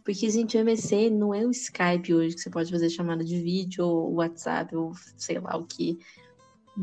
Porque, 0.03 0.29
gente, 0.29 0.57
o 0.57 0.63
MSN 0.63 1.09
não 1.11 1.33
é 1.33 1.45
o 1.45 1.51
Skype 1.51 2.13
hoje, 2.13 2.35
que 2.35 2.41
você 2.41 2.49
pode 2.49 2.71
fazer 2.71 2.89
chamada 2.89 3.23
de 3.23 3.41
vídeo, 3.41 3.85
ou 3.85 4.13
WhatsApp, 4.15 4.75
ou 4.75 4.93
sei 5.17 5.39
lá 5.39 5.57
o 5.57 5.65
que. 5.65 5.99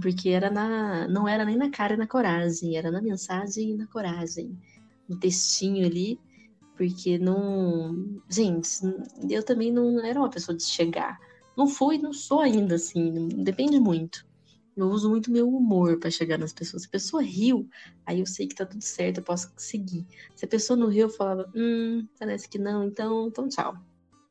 Porque 0.00 0.30
era 0.30 0.50
na. 0.50 1.08
Não 1.08 1.26
era 1.26 1.44
nem 1.44 1.56
na 1.56 1.70
cara 1.70 1.94
e 1.94 1.96
na 1.96 2.06
coragem, 2.06 2.76
era 2.76 2.90
na 2.90 3.00
mensagem 3.00 3.70
e 3.70 3.76
na 3.76 3.86
coragem. 3.86 4.56
No 5.08 5.18
textinho 5.18 5.86
ali. 5.86 6.18
Porque 6.76 7.18
não. 7.18 8.20
Gente, 8.28 8.68
eu 9.28 9.42
também 9.42 9.72
não 9.72 10.04
era 10.04 10.18
uma 10.18 10.30
pessoa 10.30 10.56
de 10.56 10.62
chegar. 10.64 11.18
Não 11.60 11.66
fui, 11.66 11.98
não 11.98 12.10
sou 12.10 12.40
ainda, 12.40 12.76
assim. 12.76 13.28
Depende 13.28 13.78
muito. 13.78 14.26
Eu 14.74 14.86
uso 14.86 15.10
muito 15.10 15.30
meu 15.30 15.46
humor 15.46 15.98
pra 15.98 16.10
chegar 16.10 16.38
nas 16.38 16.54
pessoas. 16.54 16.84
Se 16.84 16.88
a 16.88 16.90
pessoa 16.90 17.22
riu, 17.22 17.68
aí 18.06 18.20
eu 18.20 18.24
sei 18.24 18.46
que 18.46 18.54
tá 18.54 18.64
tudo 18.64 18.82
certo, 18.82 19.18
eu 19.18 19.22
posso 19.22 19.52
seguir. 19.58 20.06
Se 20.34 20.46
a 20.46 20.48
pessoa 20.48 20.74
não 20.74 20.88
riu, 20.88 21.02
eu 21.02 21.10
falava, 21.10 21.52
hum, 21.54 22.08
parece 22.18 22.48
que 22.48 22.58
não, 22.58 22.82
então, 22.84 23.28
então 23.28 23.46
tchau. 23.46 23.76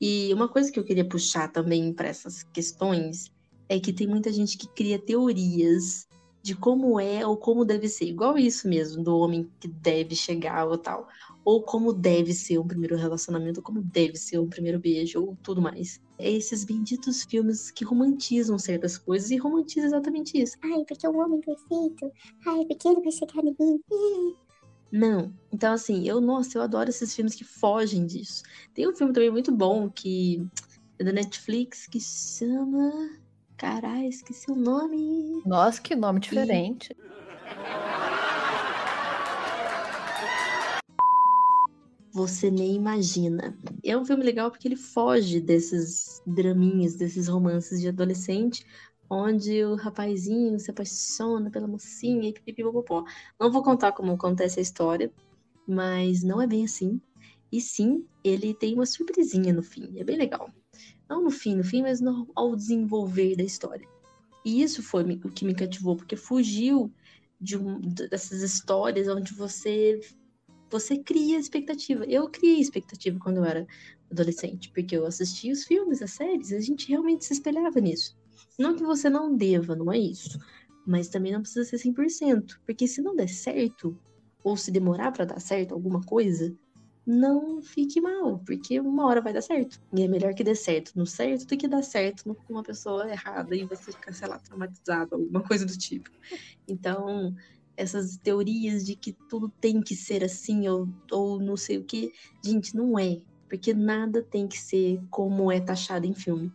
E 0.01 0.33
uma 0.33 0.48
coisa 0.48 0.71
que 0.71 0.79
eu 0.79 0.83
queria 0.83 1.07
puxar 1.07 1.50
também 1.50 1.93
para 1.93 2.07
essas 2.07 2.41
questões 2.41 3.31
é 3.69 3.79
que 3.79 3.93
tem 3.93 4.07
muita 4.07 4.33
gente 4.33 4.57
que 4.57 4.67
cria 4.67 4.98
teorias 4.98 6.07
de 6.41 6.55
como 6.55 7.00
é 7.00 7.25
ou 7.25 7.36
como 7.38 7.65
deve 7.65 7.89
ser, 7.89 8.05
igual 8.05 8.38
isso 8.38 8.67
mesmo, 8.67 9.03
do 9.03 9.17
homem 9.17 9.50
que 9.60 9.67
deve 9.67 10.15
chegar 10.15 10.65
ou 10.67 10.77
tal, 10.77 11.08
ou 11.43 11.62
como 11.63 11.91
deve 11.91 12.34
ser 12.34 12.58
um 12.60 12.67
primeiro 12.67 12.96
relacionamento, 12.96 13.60
ou 13.60 13.63
como 13.63 13.81
deve 13.81 14.15
ser 14.15 14.39
um 14.39 14.48
primeiro 14.48 14.79
beijo, 14.79 15.22
ou 15.22 15.38
tudo 15.43 15.62
mais. 15.62 16.01
É 16.17 16.31
esses 16.31 16.63
benditos 16.63 17.24
filmes 17.24 17.72
que 17.72 17.84
romantizam 17.84 18.58
certas 18.58 18.98
coisas 18.98 19.31
e 19.31 19.38
romantizam 19.38 19.88
exatamente 19.88 20.41
isso. 20.41 20.58
Ai, 20.63 20.84
porque 20.88 21.05
é 21.05 21.10
um 21.10 21.19
homem 21.19 21.41
perfeito. 21.41 22.12
Ai, 22.46 22.65
porque 22.65 22.88
ele 22.88 23.01
vai 23.01 23.12
chegar 23.12 23.43
em 23.43 23.55
mim. 23.60 23.81
Não. 24.91 25.31
Então, 25.53 25.74
assim, 25.74 26.08
eu, 26.08 26.19
nossa, 26.19 26.58
eu 26.58 26.62
adoro 26.62 26.89
esses 26.89 27.15
filmes 27.15 27.36
que 27.36 27.43
fogem 27.43 28.05
disso. 28.05 28.43
Tem 28.74 28.88
um 28.88 28.96
filme 28.96 29.13
também 29.13 29.29
muito 29.29 29.51
bom 29.51 29.89
que 29.89 30.43
é 30.98 31.03
da 31.03 31.12
Netflix 31.12 31.88
que 31.88 32.00
chama. 32.00 33.18
Caralho, 33.59 34.07
esqueci 34.07 34.49
o 34.49 34.55
nome. 34.55 35.43
Nossa, 35.45 35.81
que 35.81 35.93
nome 35.93 36.21
diferente. 36.21 36.95
Você 42.13 42.49
nem 42.49 42.73
imagina. 42.73 43.53
É 43.83 43.97
um 43.97 44.05
filme 44.05 44.23
legal 44.23 44.49
porque 44.49 44.65
ele 44.65 44.77
foge 44.77 45.41
desses 45.41 46.21
draminhas, 46.25 46.95
desses 46.95 47.27
romances 47.27 47.81
de 47.81 47.89
adolescente, 47.89 48.65
onde 49.09 49.61
o 49.65 49.75
rapazinho 49.75 50.57
se 50.57 50.71
apaixona 50.71 51.51
pela 51.51 51.67
mocinha 51.67 52.29
e 52.29 52.33
pipipipopopó. 52.33 53.03
Não 53.37 53.51
vou 53.51 53.61
contar 53.61 53.91
como 53.91 54.13
acontece 54.13 54.59
a 54.59 54.63
história, 54.63 55.11
mas 55.67 56.23
não 56.23 56.41
é 56.41 56.47
bem 56.47 56.63
assim. 56.63 57.01
E 57.51 57.59
sim, 57.59 58.05
ele 58.23 58.53
tem 58.53 58.73
uma 58.73 58.85
surpresinha 58.85 59.51
no 59.51 59.61
fim. 59.61 59.99
É 59.99 60.03
bem 60.05 60.15
legal. 60.15 60.49
Não 61.09 61.23
no 61.23 61.31
fim, 61.31 61.55
no 61.55 61.63
fim, 61.63 61.81
mas 61.81 61.99
no, 61.99 62.29
ao 62.35 62.55
desenvolver 62.55 63.35
da 63.35 63.43
história. 63.43 63.87
E 64.45 64.61
isso 64.61 64.83
foi 64.83 65.03
o 65.03 65.31
que 65.31 65.45
me 65.45 65.55
cativou, 65.55 65.95
porque 65.95 66.15
fugiu 66.15 66.91
de 67.41 67.57
um, 67.57 67.79
dessas 67.79 68.41
histórias 68.41 69.07
onde 69.07 69.33
você 69.33 69.99
você 70.69 70.99
cria 70.99 71.39
expectativa. 71.39 72.05
Eu 72.05 72.29
criei 72.29 72.59
expectativa 72.59 73.19
quando 73.19 73.37
eu 73.37 73.45
era 73.45 73.65
adolescente, 74.11 74.71
porque 74.71 74.95
eu 74.95 75.05
assistia 75.05 75.51
os 75.51 75.63
filmes, 75.63 76.01
as 76.01 76.11
séries, 76.11 76.53
a 76.53 76.59
gente 76.59 76.87
realmente 76.87 77.25
se 77.25 77.33
espelhava 77.33 77.79
nisso. 77.79 78.15
Não 78.57 78.75
que 78.75 78.83
você 78.83 79.09
não 79.09 79.35
deva, 79.35 79.75
não 79.75 79.91
é 79.91 79.97
isso. 79.97 80.39
Mas 80.85 81.09
também 81.09 81.31
não 81.31 81.41
precisa 81.41 81.65
ser 81.65 81.77
100%. 81.77 82.59
Porque 82.65 82.87
se 82.87 83.01
não 83.01 83.15
der 83.15 83.29
certo, 83.29 83.97
ou 84.43 84.55
se 84.55 84.71
demorar 84.71 85.11
para 85.11 85.25
dar 85.25 85.39
certo 85.39 85.73
alguma 85.73 86.01
coisa, 86.01 86.55
não 87.09 87.59
fique 87.59 87.99
mal, 87.99 88.37
porque 88.45 88.79
uma 88.79 89.07
hora 89.07 89.19
vai 89.19 89.33
dar 89.33 89.41
certo. 89.41 89.81
E 89.91 90.03
é 90.03 90.07
melhor 90.07 90.35
que 90.35 90.43
dê 90.43 90.53
certo 90.53 90.91
no 90.95 91.07
certo 91.07 91.47
do 91.47 91.57
que 91.57 91.67
dar 91.67 91.81
certo 91.81 92.23
com 92.23 92.53
uma 92.53 92.61
pessoa 92.61 93.09
errada 93.09 93.55
e 93.55 93.65
você 93.65 93.91
ficar, 93.91 94.13
sei 94.13 94.27
lá, 94.27 94.37
traumatizado, 94.37 95.15
alguma 95.15 95.41
coisa 95.41 95.65
do 95.65 95.75
tipo. 95.75 96.11
Então, 96.67 97.33
essas 97.75 98.15
teorias 98.17 98.85
de 98.85 98.95
que 98.95 99.17
tudo 99.27 99.49
tem 99.59 99.81
que 99.81 99.95
ser 99.95 100.23
assim 100.23 100.67
ou, 100.67 100.87
ou 101.11 101.39
não 101.39 101.57
sei 101.57 101.79
o 101.79 101.83
que, 101.83 102.11
gente, 102.45 102.75
não 102.75 102.99
é. 102.99 103.19
Porque 103.49 103.73
nada 103.73 104.21
tem 104.21 104.47
que 104.47 104.59
ser 104.59 105.01
como 105.09 105.51
é 105.51 105.59
taxado 105.59 106.05
em 106.05 106.13
filme. 106.13 106.53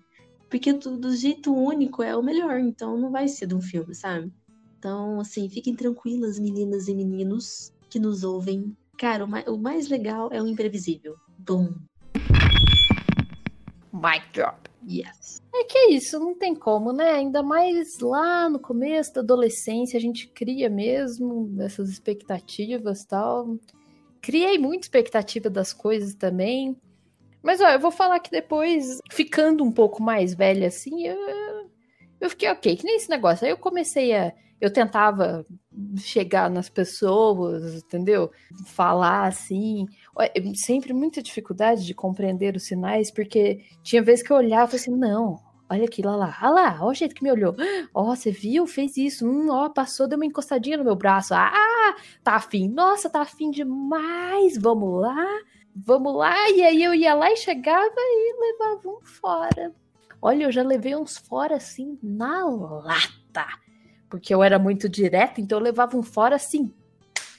Porque 0.48 0.72
do, 0.72 1.16
jeito 1.16 1.52
único 1.52 2.00
é 2.00 2.16
o 2.16 2.22
melhor, 2.22 2.60
então 2.60 2.96
não 2.96 3.10
vai 3.10 3.26
ser 3.26 3.46
de 3.46 3.56
um 3.56 3.60
filme, 3.60 3.92
sabe? 3.92 4.32
Então, 4.78 5.18
assim, 5.18 5.48
fiquem 5.48 5.74
tranquilas, 5.74 6.38
meninas 6.38 6.86
e 6.86 6.94
meninos 6.94 7.72
que 7.90 7.98
nos 7.98 8.22
ouvem. 8.22 8.76
Cara, 8.98 9.24
o 9.24 9.28
mais, 9.28 9.46
o 9.46 9.58
mais 9.58 9.88
legal 9.88 10.30
é 10.32 10.40
o 10.42 10.46
imprevisível. 10.46 11.16
Boom. 11.38 11.74
Mic 13.92 14.32
drop. 14.32 14.70
Yes. 14.86 15.40
É 15.54 15.64
que 15.64 15.78
é 15.78 15.90
isso, 15.92 16.18
não 16.18 16.36
tem 16.36 16.54
como, 16.54 16.92
né? 16.92 17.12
Ainda 17.12 17.42
mais 17.42 17.98
lá 18.00 18.48
no 18.48 18.58
começo 18.58 19.14
da 19.14 19.20
adolescência, 19.20 19.96
a 19.96 20.00
gente 20.00 20.28
cria 20.28 20.68
mesmo 20.68 21.54
essas 21.60 21.88
expectativas 21.88 23.02
e 23.02 23.08
tal. 23.08 23.58
Criei 24.20 24.58
muita 24.58 24.84
expectativa 24.86 25.48
das 25.48 25.72
coisas 25.72 26.14
também. 26.14 26.76
Mas, 27.42 27.60
ó, 27.60 27.68
eu 27.68 27.78
vou 27.78 27.90
falar 27.90 28.20
que 28.20 28.30
depois, 28.30 28.98
ficando 29.10 29.62
um 29.62 29.70
pouco 29.70 30.02
mais 30.02 30.34
velha 30.34 30.68
assim, 30.68 31.06
eu, 31.06 31.16
eu 32.20 32.30
fiquei 32.30 32.50
ok, 32.50 32.76
que 32.76 32.84
nem 32.84 32.96
esse 32.96 33.10
negócio. 33.10 33.44
Aí 33.44 33.50
eu 33.50 33.58
comecei 33.58 34.14
a. 34.14 34.32
Eu 34.60 34.72
tentava 34.72 35.44
chegar 35.98 36.50
nas 36.50 36.68
pessoas, 36.68 37.74
entendeu? 37.74 38.30
Falar 38.66 39.26
assim. 39.26 39.86
Sempre 40.54 40.92
muita 40.92 41.22
dificuldade 41.22 41.84
de 41.84 41.94
compreender 41.94 42.56
os 42.56 42.64
sinais, 42.64 43.10
porque 43.10 43.64
tinha 43.82 44.02
vezes 44.02 44.24
que 44.24 44.32
eu 44.32 44.36
olhava 44.36 44.64
e 44.64 44.78
falei 44.78 44.80
assim: 44.82 44.96
não, 44.96 45.38
olha 45.68 45.84
aqui, 45.84 46.02
lá 46.02 46.16
lá, 46.16 46.36
lá, 46.42 46.78
olha 46.80 46.90
o 46.90 46.94
jeito 46.94 47.14
que 47.14 47.22
me 47.22 47.32
olhou. 47.32 47.54
Ó, 47.92 48.10
oh, 48.10 48.16
você 48.16 48.30
viu? 48.30 48.66
Fez 48.66 48.96
isso. 48.96 49.28
Hum, 49.28 49.48
ó, 49.50 49.68
passou, 49.68 50.08
deu 50.08 50.16
uma 50.16 50.26
encostadinha 50.26 50.78
no 50.78 50.84
meu 50.84 50.96
braço. 50.96 51.34
Ah, 51.34 51.94
tá 52.22 52.36
afim. 52.36 52.68
Nossa, 52.68 53.10
tá 53.10 53.20
afim 53.22 53.50
demais. 53.50 54.56
Vamos 54.56 55.00
lá 55.00 55.26
vamos 55.74 56.14
lá, 56.14 56.50
e 56.50 56.62
aí 56.62 56.82
eu 56.82 56.94
ia 56.94 57.14
lá 57.14 57.32
e 57.32 57.36
chegava 57.36 57.94
e 57.96 58.36
levava 58.40 58.88
um 58.88 59.00
fora. 59.02 59.74
Olha, 60.22 60.44
eu 60.44 60.52
já 60.52 60.62
levei 60.62 60.94
uns 60.94 61.18
fora 61.18 61.56
assim 61.56 61.98
na 62.02 62.44
lata, 62.44 63.46
porque 64.14 64.32
eu 64.32 64.44
era 64.44 64.60
muito 64.60 64.88
direta, 64.88 65.40
então 65.40 65.58
eu 65.58 65.64
levava 65.64 65.96
um 65.96 66.02
fora 66.02 66.36
assim, 66.36 66.72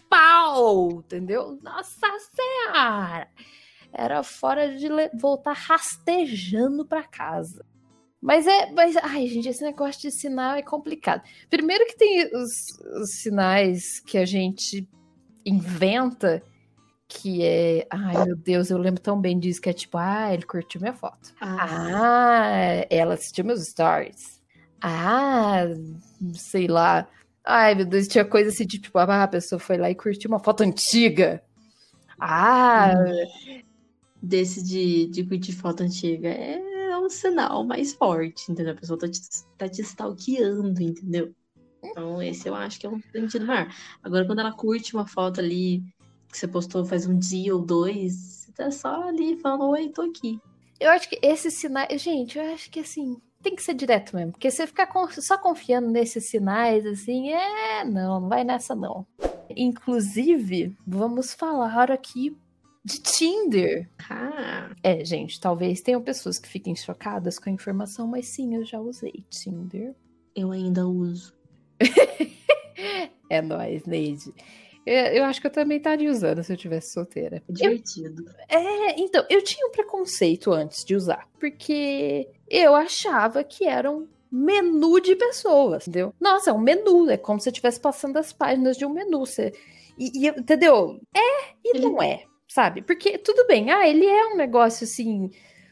pau, 0.10 0.92
entendeu? 1.00 1.58
Nossa 1.64 2.06
Senhora! 2.36 3.30
Era 3.94 4.22
fora 4.24 4.76
de 4.76 4.90
voltar 5.18 5.54
rastejando 5.54 6.86
para 6.86 7.02
casa. 7.02 7.66
Mas 8.22 8.46
é, 8.46 8.74
mas, 8.74 8.98
ai, 8.98 9.26
gente, 9.28 9.48
esse 9.48 9.64
negócio 9.64 10.02
de 10.02 10.12
sinal 10.12 10.56
é 10.56 10.62
complicado. 10.62 11.24
Primeiro 11.50 11.86
que 11.86 11.96
tem 11.96 12.30
os, 12.36 12.78
os 13.02 13.22
sinais 13.22 14.02
que 14.02 14.18
a 14.18 14.26
gente 14.26 14.86
inventa 15.46 16.44
que 17.08 17.42
é. 17.42 17.88
Ai, 17.90 18.26
meu 18.26 18.36
Deus, 18.36 18.70
eu 18.70 18.78
lembro 18.78 19.00
tão 19.00 19.18
bem 19.18 19.40
disso, 19.40 19.62
que 19.62 19.70
é 19.70 19.74
tipo, 19.74 19.98
ah, 19.98 20.34
ele 20.34 20.44
curtiu 20.44 20.82
minha 20.82 20.94
foto. 20.94 21.34
Ah, 21.40 21.68
ah 21.70 22.86
ela 22.90 23.14
assistiu 23.14 23.46
meus 23.46 23.66
stories. 23.66 24.35
Ah, 24.82 25.64
sei 26.34 26.68
lá. 26.68 27.08
Ai, 27.44 27.76
meu 27.76 27.86
Deus, 27.86 28.08
tinha 28.08 28.26
coisa 28.26 28.50
assim 28.50 28.66
de 28.66 28.80
tipo, 28.80 28.98
ah, 28.98 29.24
a 29.24 29.28
pessoa 29.28 29.60
foi 29.60 29.78
lá 29.78 29.90
e 29.90 29.96
curtiu 29.96 30.30
uma 30.30 30.40
foto 30.40 30.62
antiga. 30.62 31.44
Ah. 32.20 32.94
Desse 34.22 34.64
de, 34.64 35.08
de 35.08 35.24
curtir 35.24 35.54
foto 35.54 35.84
antiga 35.84 36.30
é 36.30 36.98
um 37.06 37.10
sinal 37.10 37.64
mais 37.64 37.94
forte, 37.94 38.52
entendeu? 38.52 38.74
A 38.74 38.78
pessoa 38.78 39.00
tá 39.00 39.08
te, 39.08 39.20
tá 39.58 39.70
te 39.70 39.82
stalkeando, 39.82 40.82
entendeu? 40.82 41.34
Então, 41.84 42.22
esse 42.22 42.48
eu 42.50 42.56
acho 42.56 42.80
que 42.80 42.86
é 42.86 42.90
um 42.90 43.00
sentido 43.12 43.46
maior. 43.46 43.72
Agora, 44.04 44.26
quando 44.26 44.40
ela 44.40 44.52
curte 44.52 44.96
uma 44.96 45.08
foto 45.08 45.40
ali 45.40 45.84
que 46.32 46.38
você 46.38 46.48
postou 46.48 46.84
faz 46.86 47.06
um 47.06 47.18
dia 47.18 47.56
ou 47.56 47.62
dois, 47.62 48.14
você 48.14 48.52
tá 48.52 48.72
só 48.72 49.08
ali 49.08 49.38
falando, 49.38 49.70
oi, 49.70 49.90
tô 49.90 50.02
aqui. 50.02 50.40
Eu 50.80 50.90
acho 50.90 51.08
que 51.10 51.20
esses 51.22 51.54
sinais. 51.54 52.02
Gente, 52.02 52.38
eu 52.38 52.54
acho 52.54 52.70
que 52.70 52.80
assim, 52.80 53.18
tem 53.46 53.56
que 53.56 53.62
ser 53.62 53.76
direto 53.76 54.16
mesmo. 54.16 54.32
Porque 54.32 54.50
você 54.50 54.66
ficar 54.66 54.90
só 55.22 55.38
confiando 55.38 55.88
nesses 55.92 56.30
sinais, 56.30 56.84
assim, 56.84 57.30
é. 57.32 57.86
Não, 57.86 58.20
não 58.20 58.28
vai 58.28 58.44
nessa, 58.44 58.76
não. 58.76 59.06
Inclusive, 59.56 60.76
vamos 60.86 61.34
falar 61.36 61.92
aqui 61.92 62.36
de 62.84 63.00
Tinder. 63.00 63.88
Ah. 64.10 64.72
É, 64.82 65.06
gente, 65.06 65.40
talvez 65.40 65.82
tenham 65.82 66.02
pessoas 66.02 66.40
que 66.40 66.50
fiquem 66.50 66.76
chocadas 66.76 67.38
com 67.38 67.50
a 67.50 67.54
informação, 67.54 68.08
mas 68.08 68.28
sim, 68.28 68.56
eu 68.56 68.66
já 68.66 68.80
usei 68.80 69.24
Tinder. 69.30 69.94
Eu 70.36 70.52
ainda 70.52 70.88
uso. 70.88 71.32
é 73.30 73.42
nóis, 73.44 73.86
Neide. 73.86 74.34
Eu 74.88 75.24
acho 75.24 75.42
que 75.42 75.48
eu 75.48 75.52
também 75.52 75.78
estaria 75.78 76.12
usando 76.12 76.44
se 76.44 76.54
eu 76.54 76.58
tivesse 76.58 76.94
solteira. 76.94 77.42
É 77.48 77.52
divertido. 77.52 78.24
Eu, 78.50 78.60
é, 78.60 78.96
então, 79.00 79.26
eu 79.30 79.44
tinha 79.44 79.66
um 79.68 79.72
preconceito 79.72 80.52
antes 80.52 80.86
de 80.86 80.96
usar, 80.96 81.28
porque 81.40 82.30
eu 82.50 82.76
achava 82.76 83.44
que 83.44 83.66
era 83.66 83.92
um 83.92 84.08
menu 84.32 85.00
de 85.00 85.16
pessoas, 85.16 85.88
entendeu? 85.88 86.14
Nossa, 86.20 86.50
é 86.50 86.54
um 86.54 86.60
menu, 86.60 87.10
é 87.10 87.18
como 87.18 87.40
se 87.40 87.46
você 87.46 87.50
estivesse 87.52 87.80
passando 87.80 88.18
as 88.18 88.34
páginas 88.34 88.78
de 88.78 88.86
um 88.86 88.90
menu. 88.90 89.20
Você, 89.20 89.54
e, 89.98 90.26
e, 90.26 90.28
entendeu? 90.28 91.00
É 91.16 91.54
e 91.64 91.80
não 91.80 92.02
é, 92.02 92.24
sabe? 92.48 92.82
Porque 92.82 93.18
tudo 93.18 93.48
bem, 93.48 93.72
ah, 93.72 93.88
ele 93.88 94.06
é 94.06 94.28
um 94.28 94.36
negócio 94.36 94.84
assim 94.84 95.30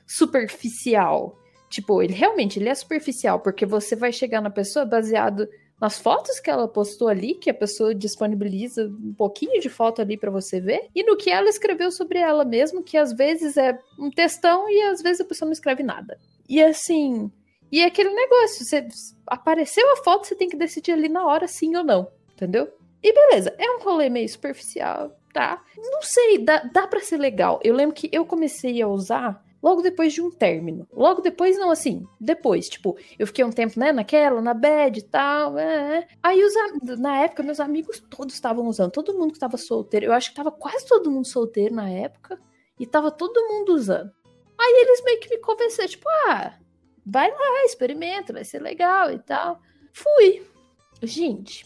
superficial. 0.08 1.38
Tipo, 1.70 2.01
ele 2.01 2.13
realmente 2.13 2.60
ele 2.60 2.70
é 2.70 2.75
superficial, 2.75 3.39
porque 3.39 3.65
você 3.65 3.96
vai 3.96 4.12
chegar 4.12 4.42
na 4.42 4.50
pessoa 4.50 4.86
baseado 4.86 5.48
nas 5.82 6.00
fotos 6.00 6.39
que 6.39 6.50
ela 6.50 6.68
postou 6.68 7.10
ali, 7.10 7.34
que 7.34 7.50
a 7.50 7.53
pessoa 7.53 7.94
disponibiliza 7.94 8.86
um 8.86 9.13
pouquinho 9.13 9.60
de 9.60 9.70
foto 9.70 10.01
ali 10.01 10.15
para 10.15 10.32
você 10.32 10.62
ver, 10.62 10.88
e 10.96 11.03
no 11.03 11.18
que 11.18 11.30
ela 11.30 11.50
escreveu 11.50 11.92
sobre 11.92 12.20
ela 12.20 12.46
mesmo, 12.46 12.84
que 12.84 12.96
às 12.96 13.12
vezes 13.12 13.58
é 13.58 13.77
um 14.00 14.10
textão 14.10 14.70
e 14.70 14.82
às 14.84 15.01
vezes 15.01 15.20
a 15.20 15.25
pessoa 15.25 15.48
não 15.48 15.51
escreve 15.51 15.84
nada. 15.84 16.18
E 16.47 16.62
assim, 16.62 17.31
E 17.73 17.79
é 17.81 17.85
aquele 17.85 18.12
negócio, 18.13 18.63
você 18.63 18.88
apareceu 19.25 19.91
a 19.93 19.97
foto, 20.03 20.27
você 20.27 20.35
tem 20.35 20.47
que 20.47 20.55
decidir 20.55 20.91
ali 20.91 21.09
na 21.09 21.25
hora 21.25 21.47
sim 21.47 21.75
ou 21.75 21.83
não, 21.83 22.07
entendeu? 22.33 22.71
E 23.01 23.12
beleza, 23.12 23.51
é 23.57 23.71
um 23.71 23.79
rolê 23.79 24.09
meio 24.09 24.29
superficial, 24.29 25.12
tá? 25.33 25.59
Não 25.75 26.01
sei, 26.03 26.38
dá, 26.38 26.59
dá 26.71 26.85
pra 26.85 27.00
ser 27.00 27.17
legal. 27.17 27.59
Eu 27.63 27.73
lembro 27.73 27.95
que 27.95 28.09
eu 28.13 28.27
comecei 28.27 28.79
a 28.79 28.88
usar 28.88 29.43
logo 29.62 29.81
depois 29.81 30.13
de 30.13 30.21
um 30.21 30.29
término. 30.29 30.88
Logo 30.93 31.21
depois, 31.21 31.57
não 31.57 31.71
assim, 31.71 32.05
depois, 32.21 32.69
tipo, 32.69 32.95
eu 33.17 33.25
fiquei 33.25 33.43
um 33.43 33.51
tempo, 33.51 33.79
né, 33.79 33.91
naquela, 33.91 34.39
na 34.39 34.53
bed 34.53 35.00
e 35.00 35.03
tal, 35.03 35.57
é, 35.57 35.97
é. 35.97 36.07
Aí, 36.21 36.43
os, 36.43 36.53
na 37.00 37.21
época, 37.23 37.41
meus 37.41 37.59
amigos 37.59 38.00
todos 38.07 38.35
estavam 38.35 38.67
usando, 38.67 38.91
todo 38.91 39.13
mundo 39.17 39.31
que 39.31 39.38
estava 39.38 39.57
solteiro, 39.57 40.05
eu 40.05 40.13
acho 40.13 40.29
que 40.29 40.35
tava 40.35 40.51
quase 40.51 40.85
todo 40.85 41.09
mundo 41.09 41.25
solteiro 41.25 41.73
na 41.73 41.89
época, 41.89 42.39
e 42.79 42.85
tava 42.85 43.09
todo 43.09 43.47
mundo 43.47 43.73
usando. 43.73 44.12
Aí 44.63 44.82
eles 44.82 45.03
meio 45.03 45.20
que 45.20 45.29
me 45.29 45.38
convenceram, 45.39 45.89
tipo, 45.89 46.08
ah, 46.29 46.58
vai 47.05 47.29
lá, 47.29 47.65
experimenta, 47.65 48.32
vai 48.32 48.46
ser 48.46 48.62
legal 48.62 49.12
e 49.12 49.20
tal. 49.20 49.62
Fui. 49.91 50.41
Gente, 51.01 51.65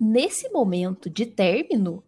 nesse 0.00 0.48
momento 0.50 1.10
de 1.10 1.26
término, 1.26 2.04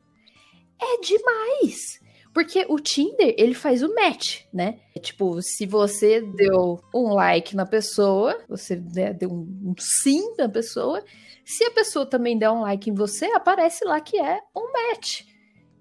é 0.81 1.01
demais. 1.01 2.01
Porque 2.33 2.65
o 2.69 2.79
Tinder, 2.79 3.35
ele 3.37 3.55
faz 3.55 3.83
o 3.83 3.93
match, 3.95 4.45
né? 4.53 4.79
Tipo, 5.01 5.43
se 5.43 5.67
você 5.67 6.21
deu 6.21 6.81
um 6.95 7.13
like 7.13 7.57
na 7.57 7.67
pessoa, 7.67 8.41
você 8.49 8.77
né, 8.77 9.13
deu 9.13 9.31
um 9.31 9.75
sim 9.79 10.35
na 10.39 10.49
pessoa, 10.49 11.05
se 11.45 11.65
a 11.65 11.71
pessoa 11.73 12.07
também 12.07 12.39
der 12.39 12.51
um 12.51 12.63
like 12.63 12.89
em 12.89 12.95
você, 12.95 13.27
aparece 13.33 13.85
lá 13.85 14.01
que 14.01 14.19
é 14.19 14.41
um 14.57 14.73
match. 14.73 15.25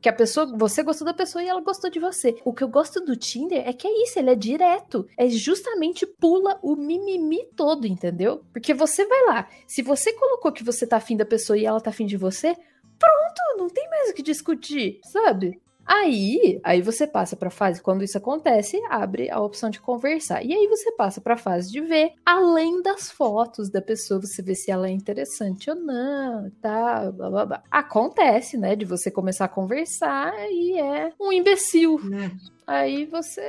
Que 0.01 0.09
a 0.09 0.13
pessoa, 0.13 0.47
você 0.57 0.81
gostou 0.81 1.05
da 1.05 1.13
pessoa 1.13 1.43
e 1.43 1.47
ela 1.47 1.61
gostou 1.61 1.89
de 1.89 1.99
você. 1.99 2.35
O 2.43 2.53
que 2.53 2.63
eu 2.63 2.67
gosto 2.67 2.99
do 2.99 3.15
Tinder 3.15 3.67
é 3.67 3.71
que 3.71 3.87
é 3.87 4.03
isso, 4.03 4.17
ele 4.17 4.31
é 4.31 4.35
direto. 4.35 5.07
É 5.15 5.29
justamente 5.29 6.05
pula 6.05 6.59
o 6.63 6.75
mimimi 6.75 7.45
todo, 7.55 7.85
entendeu? 7.85 8.43
Porque 8.51 8.73
você 8.73 9.05
vai 9.05 9.25
lá, 9.25 9.47
se 9.67 9.81
você 9.81 10.11
colocou 10.13 10.51
que 10.51 10.63
você 10.63 10.87
tá 10.87 10.97
afim 10.97 11.15
da 11.15 11.25
pessoa 11.25 11.57
e 11.57 11.65
ela 11.65 11.79
tá 11.79 11.91
afim 11.91 12.05
de 12.05 12.17
você, 12.17 12.55
pronto, 12.97 13.57
não 13.57 13.67
tem 13.67 13.87
mais 13.89 14.09
o 14.09 14.13
que 14.13 14.23
discutir, 14.23 14.99
sabe? 15.03 15.61
Aí, 15.93 16.57
aí 16.63 16.81
você 16.81 17.05
passa 17.05 17.35
para 17.35 17.49
a 17.49 17.51
fase 17.51 17.81
quando 17.81 18.01
isso 18.01 18.17
acontece, 18.17 18.81
abre 18.89 19.29
a 19.29 19.41
opção 19.41 19.69
de 19.69 19.81
conversar. 19.81 20.41
E 20.41 20.53
aí 20.53 20.65
você 20.69 20.89
passa 20.93 21.19
para 21.19 21.33
a 21.33 21.37
fase 21.37 21.69
de 21.69 21.81
ver 21.81 22.13
além 22.25 22.81
das 22.81 23.11
fotos 23.11 23.69
da 23.69 23.81
pessoa, 23.81 24.21
você 24.21 24.41
vê 24.41 24.55
se 24.55 24.71
ela 24.71 24.87
é 24.87 24.91
interessante 24.91 25.69
ou 25.69 25.75
não, 25.75 26.49
tá, 26.61 27.11
blá, 27.11 27.29
blá, 27.29 27.45
blá. 27.45 27.63
Acontece, 27.69 28.57
né, 28.57 28.73
de 28.73 28.85
você 28.85 29.11
começar 29.11 29.45
a 29.45 29.49
conversar 29.49 30.33
e 30.49 30.79
é 30.79 31.11
um 31.19 31.33
imbecil. 31.33 31.99
É. 32.13 32.31
Aí 32.65 33.05
você 33.05 33.43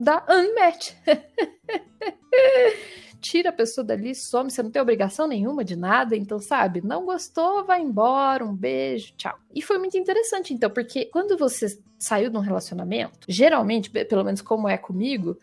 dá 0.00 0.24
unmatch. 0.30 0.94
tira 3.26 3.50
a 3.50 3.52
pessoa 3.52 3.84
dali, 3.84 4.14
some, 4.14 4.50
você 4.50 4.62
não 4.62 4.70
tem 4.70 4.80
obrigação 4.80 5.26
nenhuma 5.26 5.64
de 5.64 5.74
nada, 5.74 6.16
então, 6.16 6.38
sabe? 6.38 6.80
Não 6.80 7.04
gostou, 7.04 7.64
vai 7.64 7.82
embora, 7.82 8.44
um 8.44 8.54
beijo, 8.54 9.12
tchau. 9.16 9.36
E 9.54 9.60
foi 9.60 9.78
muito 9.78 9.98
interessante, 9.98 10.54
então, 10.54 10.70
porque 10.70 11.06
quando 11.06 11.36
você 11.36 11.78
saiu 11.98 12.30
de 12.30 12.36
um 12.36 12.40
relacionamento, 12.40 13.18
geralmente, 13.28 13.90
pelo 13.90 14.24
menos 14.24 14.40
como 14.40 14.68
é 14.68 14.78
comigo, 14.78 15.36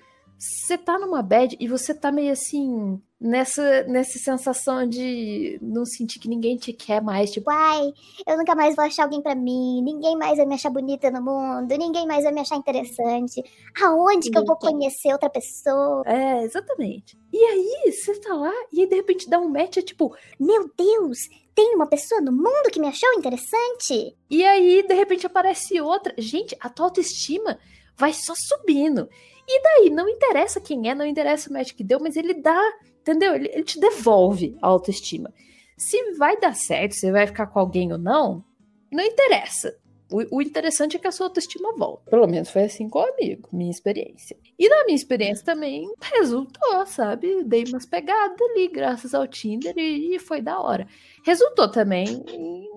você 0.43 0.77
tá 0.77 1.00
numa 1.00 1.21
bad 1.21 1.55
e 1.57 1.67
você 1.67 1.93
tá 1.93 2.12
meio 2.12 2.33
assim, 2.33 3.01
nessa, 3.19 3.83
nessa 3.83 4.19
sensação 4.19 4.88
de 4.88 5.57
não 5.62 5.85
sentir 5.85 6.19
que 6.19 6.27
ninguém 6.27 6.57
te 6.57 6.73
quer 6.73 7.01
mais, 7.01 7.31
tipo, 7.31 7.50
ai, 7.50 7.93
eu 8.27 8.38
nunca 8.38 8.53
mais 8.53 8.75
vou 8.75 8.83
achar 8.83 9.03
alguém 9.03 9.21
para 9.21 9.35
mim, 9.35 9.81
ninguém 9.81 10.17
mais 10.17 10.38
vai 10.38 10.45
me 10.45 10.55
achar 10.55 10.69
bonita 10.69 11.09
no 11.09 11.21
mundo, 11.23 11.77
ninguém 11.77 12.05
mais 12.05 12.25
vai 12.25 12.33
me 12.33 12.41
achar 12.41 12.57
interessante. 12.57 13.41
Aonde 13.81 14.29
que 14.29 14.38
eu 14.38 14.45
vou 14.45 14.57
conhecer 14.57 15.13
outra 15.13 15.29
pessoa? 15.29 16.03
É, 16.05 16.43
exatamente. 16.43 17.17
E 17.31 17.38
aí, 17.38 17.91
você 17.93 18.19
tá 18.19 18.33
lá 18.33 18.53
e 18.71 18.81
aí 18.81 18.88
de 18.88 18.95
repente 18.95 19.29
dá 19.29 19.39
um 19.39 19.47
match, 19.47 19.77
é 19.77 19.81
tipo, 19.81 20.13
meu 20.38 20.69
Deus, 20.77 21.19
tem 21.55 21.73
uma 21.75 21.88
pessoa 21.88 22.19
no 22.19 22.33
mundo 22.33 22.69
que 22.69 22.81
me 22.81 22.88
achou 22.88 23.13
interessante? 23.13 24.17
E 24.29 24.43
aí, 24.43 24.83
de 24.85 24.93
repente, 24.93 25.25
aparece 25.25 25.79
outra. 25.79 26.13
Gente, 26.17 26.57
a 26.59 26.67
tua 26.67 26.88
autoestima 26.88 27.57
vai 27.97 28.13
só 28.13 28.33
subindo. 28.35 29.09
E 29.47 29.62
daí, 29.62 29.89
não 29.89 30.08
interessa 30.08 30.62
quem 30.62 30.89
é, 30.89 30.95
não 30.95 31.06
interessa 31.06 31.49
o 31.49 31.53
match 31.53 31.73
que 31.73 31.84
deu, 31.84 31.99
mas 31.99 32.15
ele 32.15 32.34
dá, 32.34 32.62
entendeu? 33.01 33.36
Ele, 33.36 33.49
ele 33.49 33.63
te 33.63 33.79
devolve 33.79 34.58
a 34.62 34.67
autoestima. 34.67 35.34
Se 35.77 36.13
vai 36.13 36.39
dar 36.39 36.56
certo, 36.56 36.93
se 36.93 37.12
vai 37.12 37.27
ficar 37.27 37.47
com 37.47 37.60
alguém 37.60 37.91
ou 37.91 37.97
não, 37.97 38.43
não 38.91 39.03
interessa. 39.03 39.77
O, 40.12 40.38
o, 40.38 40.41
interessante 40.41 40.95
é 40.95 40.99
que 40.99 41.08
a 41.08 41.12
sua 41.12 41.25
autoestima 41.25 41.73
volta. 41.75 42.12
Pelo 42.12 42.27
menos 42.27 42.49
foi 42.49 42.65
assim 42.65 42.88
com 42.88 42.99
o 42.99 43.13
amigo, 43.13 43.49
minha 43.51 43.71
experiência. 43.71 44.38
E 44.60 44.69
na 44.69 44.86
minha 44.86 44.95
experiência 44.95 45.43
também 45.43 45.91
resultou, 45.99 46.86
sabe? 46.86 47.43
Dei 47.43 47.63
umas 47.63 47.86
pegadas 47.86 48.39
ali, 48.39 48.67
graças 48.67 49.13
ao 49.15 49.27
Tinder, 49.27 49.73
e, 49.75 50.15
e 50.15 50.19
foi 50.19 50.41
da 50.41 50.60
hora. 50.60 50.88
Resultou 51.25 51.67
também 51.67 52.23
em 52.29 52.69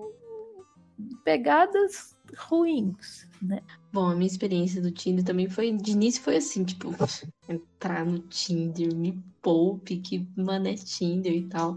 pegadas 1.23 2.17
ruins, 2.35 3.29
né? 3.41 3.61
Bom, 3.97 4.09
a 4.09 4.15
minha 4.15 4.27
experiência 4.27 4.79
do 4.79 4.91
Tinder 4.91 5.25
também 5.25 5.49
foi, 5.49 5.71
de 5.71 5.89
início 5.89 6.21
foi 6.21 6.37
assim, 6.37 6.63
tipo, 6.63 6.89
entrar 7.49 8.05
no 8.05 8.19
Tinder, 8.19 8.95
me 8.95 9.19
poupe, 9.41 9.97
que 9.97 10.23
mano 10.37 10.67
é 10.67 10.75
Tinder 10.75 11.33
e 11.33 11.47
tal. 11.49 11.75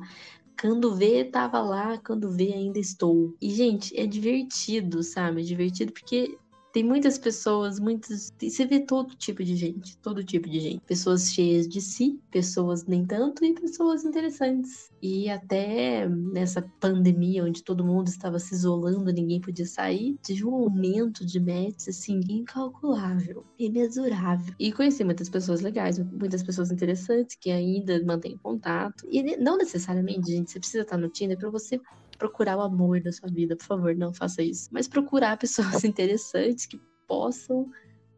Quando 0.61 0.95
vê, 0.95 1.25
tava 1.25 1.63
lá, 1.63 1.97
quando 1.97 2.31
vê, 2.31 2.53
ainda 2.53 2.79
estou. 2.79 3.35
E, 3.41 3.49
gente, 3.49 3.99
é 3.99 4.07
divertido, 4.07 5.03
sabe? 5.03 5.41
É 5.41 5.45
divertido 5.45 5.95
porque 5.95 6.37
tem 6.73 6.85
muitas 6.85 7.19
pessoas, 7.19 7.81
muitas. 7.81 8.33
Você 8.41 8.65
vê 8.65 8.81
todo 8.81 9.15
tipo 9.17 9.43
de 9.43 9.57
gente, 9.57 9.97
todo 9.99 10.25
tipo 10.25 10.49
de 10.49 10.61
gente. 10.61 10.81
Pessoas 10.87 11.33
cheias 11.33 11.69
de 11.69 11.81
si, 11.81 12.21
pessoas 12.31 12.85
nem 12.87 13.05
tanto 13.05 13.45
e 13.45 13.55
pessoas 13.55 14.05
interessantes. 14.05 14.91
E 15.03 15.29
até 15.29 16.09
nessa 16.09 16.63
pandemia, 16.81 17.45
onde 17.45 17.63
todo 17.63 17.85
mundo 17.85 18.09
estava 18.09 18.39
se 18.39 18.55
isolando, 18.55 19.13
ninguém 19.13 19.41
podia 19.41 19.67
sair, 19.67 20.17
tive 20.23 20.45
um 20.45 20.55
aumento 20.55 21.25
de 21.27 21.41
matches, 21.41 21.89
assim, 21.89 22.21
incalculável, 22.29 23.45
imensurável. 23.59 24.55
E 24.59 24.73
conheci 24.73 25.03
muitas 25.03 25.29
pessoas 25.29 25.61
legais, 25.61 25.99
muitas 25.99 26.43
pessoas 26.43 26.71
interessantes 26.71 27.37
que 27.37 27.51
ainda 27.51 28.03
mantêm 28.05 28.37
contato. 28.37 29.07
E 29.11 29.37
não 29.37 29.57
necessariamente, 29.57 30.31
gente, 30.31 30.51
você 30.51 30.59
precisa 30.59 30.83
estar 30.83 30.97
no 30.97 31.09
Tinder 31.09 31.39
para 31.39 31.51
você 31.51 31.81
procurar 32.21 32.59
o 32.59 32.61
amor 32.61 33.01
da 33.01 33.11
sua 33.11 33.31
vida, 33.31 33.57
por 33.57 33.65
favor, 33.65 33.97
não 33.97 34.13
faça 34.13 34.43
isso. 34.43 34.69
Mas 34.71 34.87
procurar 34.87 35.39
pessoas 35.39 35.83
interessantes 35.85 36.67
que 36.67 36.79
possam 37.09 37.67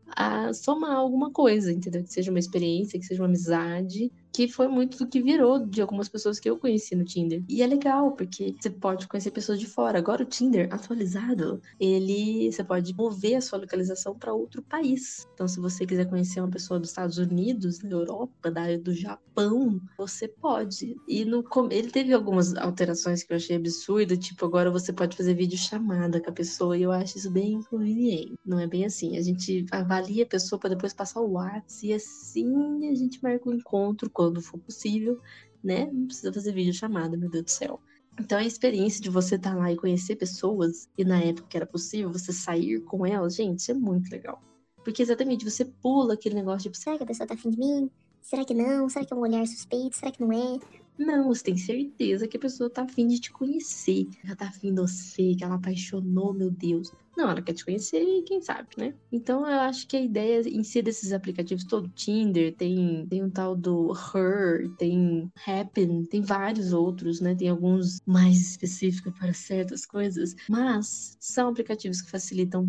a 0.09 0.53
somar 0.53 0.97
alguma 0.97 1.31
coisa, 1.31 1.73
entendeu? 1.73 2.03
Que 2.03 2.13
seja 2.13 2.31
uma 2.31 2.41
experiência, 2.41 2.99
que 2.99 3.07
seja 3.07 3.23
uma 3.23 3.29
amizade, 3.29 4.13
que 4.33 4.49
foi 4.49 4.69
muito 4.69 4.99
do 4.99 5.07
que 5.07 5.21
virou 5.21 5.65
de 5.65 5.81
algumas 5.81 6.09
pessoas 6.09 6.41
que 6.41 6.49
eu 6.49 6.59
conheci 6.59 6.95
no 6.95 7.05
Tinder. 7.05 7.43
E 7.49 7.63
é 7.63 7.67
legal, 7.67 8.13
porque 8.13 8.55
você 8.59 8.71
pode 8.71 9.07
conhecer 9.07 9.31
pessoas 9.31 9.59
de 9.59 9.67
fora. 9.67 9.99
Agora 9.99 10.23
o 10.23 10.27
Tinder 10.27 10.69
atualizado, 10.73 11.61
ele 11.79 12.51
você 12.51 12.65
pode 12.65 12.95
mover 12.95 13.37
a 13.37 13.41
sua 13.41 13.59
localização 13.59 14.15
para 14.17 14.33
outro 14.33 14.63
país. 14.63 15.27
Então, 15.35 15.47
se 15.47 15.61
você 15.61 15.87
quiser 15.87 16.09
conhecer 16.09 16.41
uma 16.41 16.51
pessoa 16.51 16.81
dos 16.81 16.91
Estados 16.91 17.19
Unidos, 17.19 17.79
da 17.79 17.91
Europa, 17.91 18.51
da 18.51 18.63
área 18.63 18.79
do 18.79 18.95
Japão, 18.95 19.81
você 19.99 20.29
pode. 20.29 20.97
E 21.07 21.25
no 21.25 21.43
ele 21.71 21.91
teve 21.91 22.13
algumas 22.13 22.55
alterações 22.57 23.23
que 23.23 23.33
eu 23.33 23.37
achei 23.37 23.57
absurdo, 23.57 24.17
tipo, 24.17 24.45
agora 24.45 24.71
você 24.71 24.93
pode 24.93 25.17
fazer 25.17 25.35
vídeo 25.35 25.59
chamada 25.59 26.21
com 26.21 26.31
a 26.31 26.33
pessoa, 26.33 26.77
e 26.77 26.83
eu 26.83 26.93
acho 26.93 27.19
isso 27.19 27.31
bem 27.31 27.55
inconveniente. 27.55 28.35
Não 28.45 28.59
é 28.59 28.67
bem 28.67 28.85
assim. 28.85 29.17
A 29.17 29.23
gente 29.23 29.67
avalia 29.71 30.25
a 30.25 30.27
pessoa 30.27 30.59
para 30.59 30.71
depois 30.71 30.93
passar 30.93 31.21
o 31.21 31.33
WhatsApp 31.33 31.63
e 31.83 31.93
assim 31.93 32.89
a 32.91 32.95
gente 32.95 33.23
marca 33.23 33.49
o 33.49 33.53
um 33.53 33.57
encontro 33.57 34.11
com 34.11 34.22
quando 34.31 34.43
for 34.43 34.59
possível, 34.59 35.21
né? 35.63 35.91
Não 35.93 36.07
precisa 36.07 36.33
fazer 36.33 36.53
vídeo 36.53 36.73
chamada, 36.73 37.17
meu 37.17 37.31
Deus 37.31 37.45
do 37.45 37.51
céu. 37.51 37.81
Então 38.21 38.39
a 38.39 38.45
experiência 38.45 39.01
de 39.01 39.09
você 39.09 39.37
estar 39.37 39.53
tá 39.53 39.57
lá 39.57 39.73
e 39.73 39.77
conhecer 39.77 40.17
pessoas, 40.17 40.89
e 40.97 41.05
na 41.05 41.21
época 41.21 41.49
que 41.49 41.57
era 41.57 41.67
possível, 41.67 42.11
você 42.11 42.33
sair 42.33 42.81
com 42.83 43.07
elas, 43.07 43.35
gente, 43.35 43.71
é 43.71 43.75
muito 43.75 44.11
legal. 44.11 44.43
Porque 44.85 45.03
exatamente, 45.03 45.45
você 45.45 45.65
pula 45.65 46.15
aquele 46.15 46.35
negócio 46.35 46.71
de 46.71 46.77
será 46.77 46.97
que 46.97 47.05
a 47.05 47.07
pessoa 47.07 47.27
tá 47.27 47.35
afim 47.35 47.51
de 47.51 47.59
mim? 47.59 47.91
Será 48.21 48.45
que 48.45 48.55
não? 48.55 48.89
Será 48.89 49.05
que 49.05 49.13
é 49.13 49.17
um 49.17 49.21
olhar 49.21 49.47
suspeito? 49.47 49.97
Será 49.97 50.11
que 50.11 50.21
não 50.21 50.33
é? 50.33 50.59
Não, 50.99 51.29
você 51.29 51.45
tem 51.45 51.57
certeza 51.57 52.29
que 52.29 52.37
a 52.37 52.41
pessoa 52.41 52.69
tá 52.69 52.83
afim 52.83 53.07
de 53.07 53.19
te 53.19 53.33
conhecer. 53.33 54.09
Ela 54.25 54.37
tá 54.37 54.47
afim 54.47 54.75
de 54.75 54.81
você, 54.81 55.35
que 55.35 55.43
ela 55.43 55.55
apaixonou, 55.55 56.35
meu 56.35 56.51
Deus. 56.51 56.93
Não, 57.17 57.31
ela 57.31 57.43
quer 57.43 57.53
te 57.53 57.65
conhecer 57.65 58.03
e 58.03 58.23
quem 58.23 58.41
sabe, 58.41 58.69
né? 58.77 58.95
Então 59.11 59.47
eu 59.47 59.61
acho 59.61 59.87
que 59.87 59.97
a 59.97 60.01
ideia 60.01 60.41
em 60.49 60.63
si 60.65 60.81
desses 60.81 61.13
aplicativos, 61.13 61.65
todo 61.65 61.89
Tinder, 61.91 62.55
tem, 62.55 63.07
tem 63.09 63.23
um 63.23 63.31
tal 63.31 63.55
do 63.55 63.93
Her, 63.93 64.69
tem 64.79 65.31
Happen, 65.47 66.05
tem 66.05 66.23
vários 66.23 66.73
outros, 66.73 67.21
né? 67.21 67.35
Tem 67.35 67.49
alguns 67.49 68.01
mais 68.07 68.41
específicos 68.41 69.13
para 69.19 69.33
certas 69.33 69.85
coisas, 69.85 70.35
mas 70.49 71.17
são 71.21 71.49
aplicativos 71.49 72.01
que 72.01 72.11
facilitam 72.11 72.69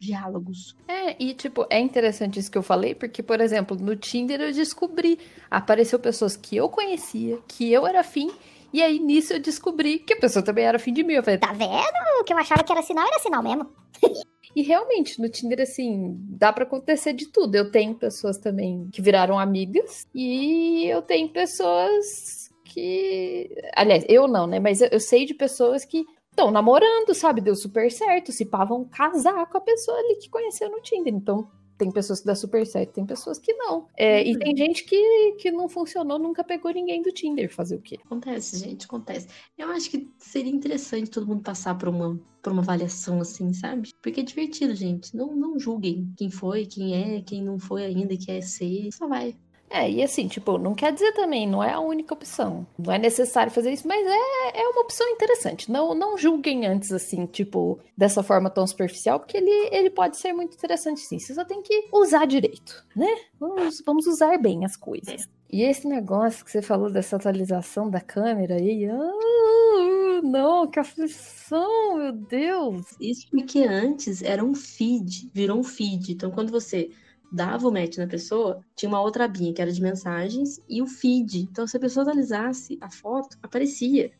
diálogos. 0.00 0.74
É, 0.88 1.22
e 1.22 1.34
tipo, 1.34 1.66
é 1.68 1.78
interessante 1.78 2.38
isso 2.38 2.50
que 2.50 2.58
eu 2.58 2.62
falei, 2.62 2.94
porque, 2.94 3.22
por 3.22 3.40
exemplo, 3.40 3.76
no 3.76 3.94
Tinder 3.94 4.40
eu 4.40 4.52
descobri, 4.52 5.18
apareceu 5.50 5.98
pessoas 5.98 6.36
que 6.36 6.56
eu 6.56 6.68
conhecia, 6.68 7.38
que 7.46 7.70
eu 7.70 7.86
era 7.86 8.00
afim, 8.00 8.30
e 8.72 8.82
aí, 8.82 8.98
nisso, 8.98 9.34
eu 9.34 9.40
descobri 9.40 9.98
que 9.98 10.14
a 10.14 10.18
pessoa 10.18 10.44
também 10.44 10.64
era 10.64 10.78
fim 10.78 10.92
de 10.92 11.04
mim. 11.04 11.14
Eu 11.14 11.22
falei, 11.22 11.38
tá 11.38 11.52
vendo? 11.52 12.20
O 12.20 12.24
que 12.24 12.32
eu 12.32 12.38
achava 12.38 12.64
que 12.64 12.72
era 12.72 12.82
sinal 12.82 13.06
era 13.06 13.18
sinal 13.18 13.42
mesmo. 13.42 13.68
E 14.54 14.60
realmente, 14.60 15.18
no 15.18 15.30
Tinder, 15.30 15.62
assim, 15.62 16.14
dá 16.28 16.52
para 16.52 16.64
acontecer 16.64 17.14
de 17.14 17.26
tudo. 17.26 17.54
Eu 17.54 17.70
tenho 17.70 17.94
pessoas 17.94 18.36
também 18.36 18.86
que 18.92 19.00
viraram 19.00 19.38
amigas 19.38 20.06
e 20.14 20.84
eu 20.84 21.00
tenho 21.00 21.26
pessoas 21.30 22.50
que. 22.62 23.48
Aliás, 23.74 24.04
eu 24.08 24.28
não, 24.28 24.46
né? 24.46 24.60
Mas 24.60 24.82
eu, 24.82 24.88
eu 24.92 25.00
sei 25.00 25.24
de 25.24 25.32
pessoas 25.32 25.86
que 25.86 26.04
estão 26.30 26.50
namorando, 26.50 27.14
sabe? 27.14 27.40
Deu 27.40 27.54
super 27.54 27.90
certo. 27.90 28.30
Se 28.30 28.44
pá, 28.44 28.62
vão 28.62 28.84
casar 28.84 29.46
com 29.46 29.56
a 29.56 29.60
pessoa 29.60 29.96
ali 29.96 30.16
que 30.16 30.28
conheceu 30.28 30.70
no 30.70 30.82
Tinder. 30.82 31.14
Então, 31.14 31.48
tem 31.82 31.90
pessoas 31.90 32.20
que 32.20 32.26
dá 32.26 32.34
super 32.36 32.64
certo, 32.64 32.92
tem 32.92 33.04
pessoas 33.04 33.40
que 33.40 33.52
não. 33.54 33.88
É, 33.96 34.20
uhum. 34.20 34.28
E 34.28 34.38
tem 34.38 34.56
gente 34.56 34.84
que, 34.84 35.32
que 35.32 35.50
não 35.50 35.68
funcionou, 35.68 36.16
nunca 36.16 36.44
pegou 36.44 36.72
ninguém 36.72 37.02
do 37.02 37.10
Tinder. 37.10 37.52
Fazer 37.52 37.74
o 37.74 37.80
quê? 37.80 37.98
Acontece, 38.04 38.56
gente, 38.56 38.86
acontece. 38.86 39.26
Eu 39.58 39.68
acho 39.70 39.90
que 39.90 40.08
seria 40.16 40.52
interessante 40.52 41.10
todo 41.10 41.26
mundo 41.26 41.42
passar 41.42 41.76
por 41.76 41.88
uma, 41.88 42.20
por 42.40 42.52
uma 42.52 42.62
avaliação 42.62 43.20
assim, 43.20 43.52
sabe? 43.52 43.90
Porque 44.00 44.20
é 44.20 44.22
divertido, 44.24 44.76
gente. 44.76 45.16
Não, 45.16 45.34
não 45.34 45.58
julguem 45.58 46.12
quem 46.16 46.30
foi, 46.30 46.66
quem 46.66 46.94
é, 46.94 47.20
quem 47.20 47.42
não 47.42 47.58
foi 47.58 47.84
ainda, 47.84 48.16
quer 48.16 48.40
ser. 48.42 48.88
Só 48.92 49.08
vai. 49.08 49.36
É, 49.72 49.90
e 49.90 50.02
assim, 50.02 50.28
tipo, 50.28 50.58
não 50.58 50.74
quer 50.74 50.92
dizer 50.92 51.12
também, 51.12 51.48
não 51.48 51.64
é 51.64 51.72
a 51.72 51.80
única 51.80 52.12
opção. 52.12 52.66
Não 52.78 52.92
é 52.92 52.98
necessário 52.98 53.50
fazer 53.50 53.72
isso, 53.72 53.88
mas 53.88 54.06
é, 54.06 54.60
é 54.60 54.68
uma 54.68 54.82
opção 54.82 55.08
interessante. 55.08 55.72
Não, 55.72 55.94
não 55.94 56.18
julguem 56.18 56.66
antes, 56.66 56.92
assim, 56.92 57.24
tipo, 57.24 57.78
dessa 57.96 58.22
forma 58.22 58.50
tão 58.50 58.66
superficial, 58.66 59.18
porque 59.18 59.38
ele, 59.38 59.50
ele 59.72 59.88
pode 59.88 60.18
ser 60.18 60.34
muito 60.34 60.54
interessante, 60.54 61.00
sim. 61.00 61.18
Você 61.18 61.32
só 61.32 61.42
tem 61.42 61.62
que 61.62 61.88
usar 61.90 62.26
direito, 62.26 62.84
né? 62.94 63.08
Vamos, 63.40 63.82
vamos 63.86 64.06
usar 64.06 64.36
bem 64.36 64.62
as 64.66 64.76
coisas. 64.76 65.26
E 65.50 65.62
esse 65.62 65.88
negócio 65.88 66.44
que 66.44 66.50
você 66.50 66.60
falou 66.60 66.90
dessa 66.90 67.16
atualização 67.16 67.88
da 67.88 68.00
câmera 68.00 68.56
aí, 68.56 68.84
ah, 68.84 70.20
não, 70.22 70.66
que 70.66 70.80
aflição, 70.80 71.96
meu 71.96 72.12
Deus. 72.12 72.84
Isso 73.00 73.26
porque 73.30 73.60
antes 73.60 74.22
era 74.22 74.44
um 74.44 74.54
feed, 74.54 75.30
virou 75.32 75.58
um 75.58 75.64
feed. 75.64 76.12
Então, 76.12 76.30
quando 76.30 76.50
você 76.50 76.90
dava 77.32 77.66
o 77.66 77.72
match 77.72 77.96
na 77.96 78.06
pessoa, 78.06 78.60
tinha 78.76 78.88
uma 78.88 79.00
outra 79.00 79.24
abinha 79.24 79.52
que 79.52 79.62
era 79.62 79.72
de 79.72 79.80
mensagens 79.80 80.60
e 80.68 80.82
o 80.82 80.86
feed. 80.86 81.42
Então, 81.50 81.66
se 81.66 81.76
a 81.76 81.80
pessoa 81.80 82.02
atualizasse 82.02 82.78
a 82.80 82.90
foto, 82.90 83.38
aparecia. 83.42 84.12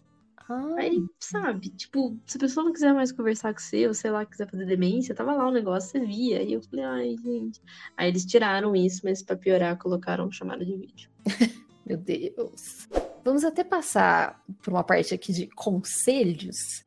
Ah. 0.48 0.74
Aí, 0.78 1.04
sabe, 1.20 1.68
tipo, 1.70 2.18
se 2.26 2.36
a 2.36 2.40
pessoa 2.40 2.64
não 2.64 2.72
quiser 2.72 2.92
mais 2.92 3.12
conversar 3.12 3.52
com 3.52 3.60
você, 3.60 3.86
ou 3.86 3.94
sei 3.94 4.10
lá, 4.10 4.24
quiser 4.24 4.50
fazer 4.50 4.66
demência, 4.66 5.14
tava 5.14 5.34
lá 5.34 5.46
o 5.46 5.52
negócio, 5.52 5.90
você 5.90 6.00
via. 6.00 6.38
Aí 6.38 6.54
eu 6.54 6.62
falei, 6.62 6.84
ai, 6.84 7.16
gente. 7.22 7.60
Aí 7.96 8.08
eles 8.08 8.24
tiraram 8.24 8.74
isso, 8.74 9.02
mas 9.04 9.22
pra 9.22 9.36
piorar, 9.36 9.78
colocaram 9.78 10.30
chamada 10.32 10.64
de 10.64 10.76
vídeo. 10.76 11.10
Meu 11.86 11.98
Deus. 11.98 12.88
Vamos 13.24 13.44
até 13.44 13.62
passar 13.62 14.42
por 14.62 14.72
uma 14.72 14.82
parte 14.82 15.14
aqui 15.14 15.32
de 15.32 15.46
conselhos. 15.48 16.84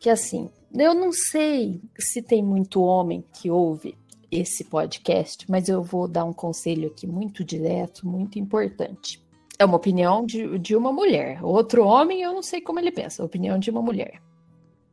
Que 0.00 0.10
assim, 0.10 0.50
eu 0.76 0.92
não 0.92 1.12
sei 1.12 1.80
se 1.98 2.20
tem 2.20 2.42
muito 2.42 2.82
homem 2.82 3.24
que 3.32 3.50
ouve 3.50 3.96
esse 4.34 4.64
podcast, 4.64 5.48
mas 5.48 5.68
eu 5.68 5.82
vou 5.82 6.08
dar 6.08 6.24
um 6.24 6.32
conselho 6.32 6.88
aqui 6.88 7.06
muito 7.06 7.44
direto, 7.44 8.06
muito 8.08 8.38
importante. 8.38 9.24
É 9.58 9.64
uma 9.64 9.76
opinião 9.76 10.26
de, 10.26 10.58
de 10.58 10.74
uma 10.74 10.92
mulher. 10.92 11.44
Outro 11.44 11.86
homem, 11.86 12.22
eu 12.22 12.32
não 12.32 12.42
sei 12.42 12.60
como 12.60 12.80
ele 12.80 12.90
pensa. 12.90 13.24
Opinião 13.24 13.56
de 13.58 13.70
uma 13.70 13.80
mulher. 13.80 14.20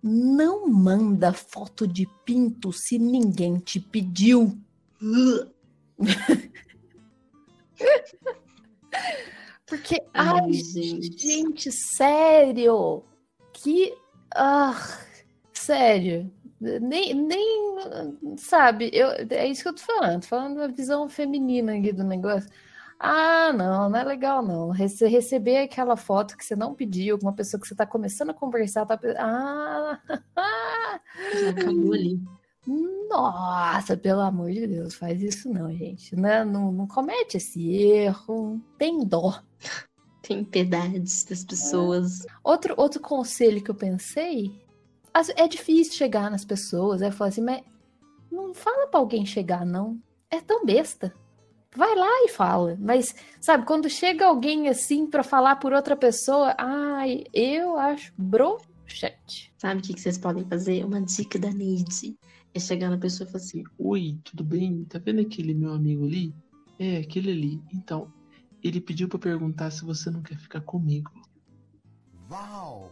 Não 0.04 0.68
manda 0.68 1.34
foto 1.34 1.88
de 1.88 2.08
pinto 2.24 2.72
se 2.72 3.00
ninguém 3.00 3.58
te 3.58 3.80
pediu. 3.80 4.56
Porque, 9.66 10.04
ai, 10.14 10.40
ai 10.42 10.54
gente. 10.54 11.18
gente, 11.18 11.72
sério. 11.72 13.04
Que. 13.54 13.96
Ah, 14.36 14.76
sério. 15.72 16.32
Nem, 16.60 17.14
nem, 17.14 18.38
sabe, 18.38 18.92
eu, 18.94 19.10
é 19.30 19.48
isso 19.48 19.64
que 19.64 19.70
eu 19.70 19.74
tô 19.74 19.82
falando, 19.82 20.22
tô 20.22 20.28
falando 20.28 20.58
da 20.58 20.68
visão 20.68 21.10
feminina 21.10 21.76
aqui 21.76 21.92
do 21.92 22.04
negócio. 22.04 22.50
Ah, 23.00 23.52
não, 23.52 23.90
não 23.90 23.98
é 23.98 24.04
legal 24.04 24.44
não. 24.44 24.70
Rece 24.70 25.08
receber 25.08 25.58
aquela 25.58 25.98
foto 25.98 26.38
que 26.38 26.46
você 26.46 26.56
não 26.56 26.76
pediu, 26.76 27.18
com 27.18 27.26
uma 27.26 27.34
pessoa 27.34 27.60
que 27.60 27.68
você 27.68 27.74
tá 27.74 27.84
começando 27.84 28.30
a 28.30 28.34
conversar, 28.34 28.86
tá... 28.86 29.00
Ah! 29.18 30.00
Já 31.42 31.50
acabou 31.50 31.94
ali. 31.94 32.22
Nossa, 33.10 33.98
pelo 33.98 34.22
amor 34.22 34.52
de 34.52 34.68
Deus, 34.68 34.94
faz 34.94 35.20
isso 35.24 35.52
não, 35.52 35.74
gente. 35.74 36.16
Não, 36.16 36.22
né? 36.22 36.46
não, 36.46 36.72
não 36.72 36.88
comete 36.88 37.38
esse 37.38 37.76
erro. 37.76 38.62
Tem 38.78 39.04
dó. 39.04 39.42
Tem 40.22 40.44
piedade 40.44 41.00
das 41.00 41.44
pessoas. 41.44 42.24
É. 42.24 42.30
Outro, 42.44 42.76
outro 42.78 43.02
conselho 43.02 43.64
que 43.64 43.72
eu 43.72 43.76
pensei 43.76 44.61
é 45.36 45.48
difícil 45.48 45.94
chegar 45.94 46.30
nas 46.32 46.46
pessoas. 46.46 47.02
É 47.02 47.12
falar 47.12 47.30
assim, 47.30 47.42
mas 47.42 47.64
não 48.32 48.54
fala 48.54 48.88
para 48.88 49.00
alguém 49.00 49.26
chegar, 49.26 49.66
não. 49.66 50.00
É 50.30 50.40
tão 50.40 50.66
besta. 50.66 51.14
Vai 51.76 51.96
lá 51.96 52.26
e 52.26 52.30
fala. 52.30 52.78
Mas, 52.80 53.16
sabe, 53.40 53.66
quando 53.66 53.90
chega 53.90 54.26
alguém 54.26 54.68
assim 54.68 55.08
para 55.08 55.24
falar 55.24 55.58
por 55.58 55.74
outra 55.74 55.96
pessoa, 55.96 56.56
ai, 56.58 57.24
eu 57.34 57.78
acho 57.78 58.14
broxante. 58.18 59.54
Sabe 59.58 59.80
o 59.80 59.84
que, 59.84 59.94
que 59.94 60.02
vocês 60.02 60.18
podem 60.18 60.46
fazer? 60.46 60.86
Uma 60.86 61.02
dica 61.02 61.40
da 61.40 61.52
Neide. 61.52 62.18
É 62.54 62.60
chegar 62.60 62.90
na 62.90 62.98
pessoa 62.98 63.28
e 63.28 63.32
falar 63.32 63.44
assim: 63.44 63.64
Oi, 63.78 64.20
tudo 64.24 64.44
bem? 64.44 64.84
Tá 64.86 65.00
vendo 65.00 65.22
aquele 65.22 65.54
meu 65.54 65.74
amigo 65.74 66.06
ali? 66.06 66.34
É, 66.78 66.98
aquele 66.98 67.32
ali. 67.32 67.62
Então, 67.74 68.12
ele 68.62 68.82
pediu 68.82 69.08
para 69.08 69.20
perguntar 69.20 69.72
se 69.72 69.86
você 69.86 70.10
não 70.10 70.22
quer 70.22 70.38
ficar 70.38 70.62
comigo. 70.62 71.12
Uau! 72.30 72.92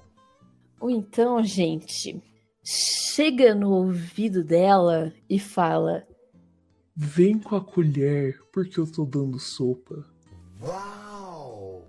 Ou 0.80 0.90
então, 0.90 1.44
gente, 1.44 2.22
chega 2.64 3.54
no 3.54 3.72
ouvido 3.72 4.44
dela 4.44 5.14
e 5.30 5.40
fala: 5.40 6.08
Vem 6.96 7.38
com 7.38 7.56
a 7.56 7.64
colher, 7.64 8.40
porque 8.52 8.80
eu 8.80 8.90
tô 8.90 9.06
dando 9.06 9.40
sopa. 9.40 10.06
Uau! 10.62 11.86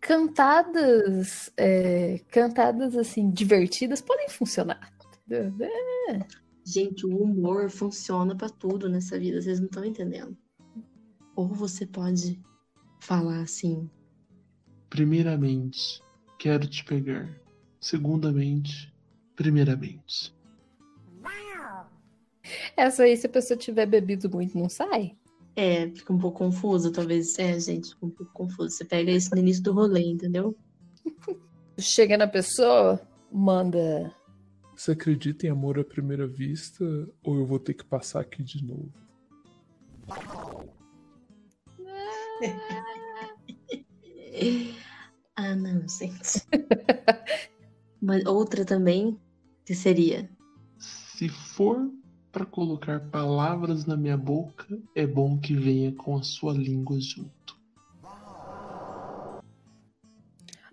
Cantadas, 0.00 1.52
é, 1.56 2.20
cantadas 2.30 2.96
assim, 2.96 3.30
divertidas 3.30 4.00
podem 4.00 4.28
funcionar. 4.28 4.92
É. 5.30 6.18
Gente, 6.64 7.06
o 7.06 7.16
humor 7.16 7.70
funciona 7.70 8.36
para 8.36 8.48
tudo 8.48 8.88
nessa 8.88 9.18
vida, 9.18 9.40
vocês 9.40 9.60
não 9.60 9.66
estão 9.66 9.84
entendendo. 9.84 10.36
Ou 11.36 11.48
você 11.48 11.86
pode 11.86 12.40
falar 13.00 13.40
assim: 13.42 13.88
Primeiramente, 14.88 16.02
quero 16.40 16.66
te 16.66 16.82
pegar. 16.82 17.28
Segundamente, 17.78 18.92
primeiramente. 19.36 20.34
Essa 22.76 23.04
aí, 23.04 23.16
se 23.16 23.26
a 23.26 23.30
pessoa 23.30 23.56
tiver 23.56 23.86
bebido 23.86 24.28
muito, 24.28 24.58
não 24.58 24.68
sai? 24.68 25.16
É, 25.54 25.88
fica 25.90 26.12
um 26.12 26.18
pouco 26.18 26.38
confuso, 26.38 26.90
talvez. 26.90 27.38
É, 27.38 27.58
gente, 27.60 27.90
fica 27.90 28.06
um 28.06 28.10
pouco 28.10 28.32
confuso. 28.32 28.70
Você 28.70 28.84
pega 28.84 29.10
isso 29.10 29.30
no 29.32 29.38
início 29.38 29.62
do 29.62 29.72
rolê, 29.72 30.02
entendeu? 30.02 30.56
Chega 31.78 32.16
na 32.16 32.26
pessoa, 32.26 33.00
manda. 33.30 34.14
Você 34.74 34.92
acredita 34.92 35.46
em 35.46 35.50
amor 35.50 35.78
à 35.78 35.84
primeira 35.84 36.26
vista 36.26 36.84
ou 37.22 37.36
eu 37.36 37.46
vou 37.46 37.58
ter 37.58 37.74
que 37.74 37.84
passar 37.84 38.20
aqui 38.20 38.42
de 38.42 38.64
novo? 38.64 38.90
Ah, 40.08 40.64
não, 45.38 45.86
gente. 45.88 46.42
Mas 48.00 48.24
outra 48.24 48.64
também, 48.64 49.18
que 49.64 49.74
seria? 49.74 50.30
Se 50.78 51.28
for 51.28 51.90
para 52.32 52.46
colocar 52.46 53.00
palavras 53.10 53.84
na 53.84 53.96
minha 53.96 54.16
boca, 54.16 54.66
é 54.94 55.06
bom 55.06 55.38
que 55.38 55.54
venha 55.54 55.92
com 55.92 56.16
a 56.16 56.22
sua 56.22 56.52
língua 56.52 56.98
junto. 57.00 57.58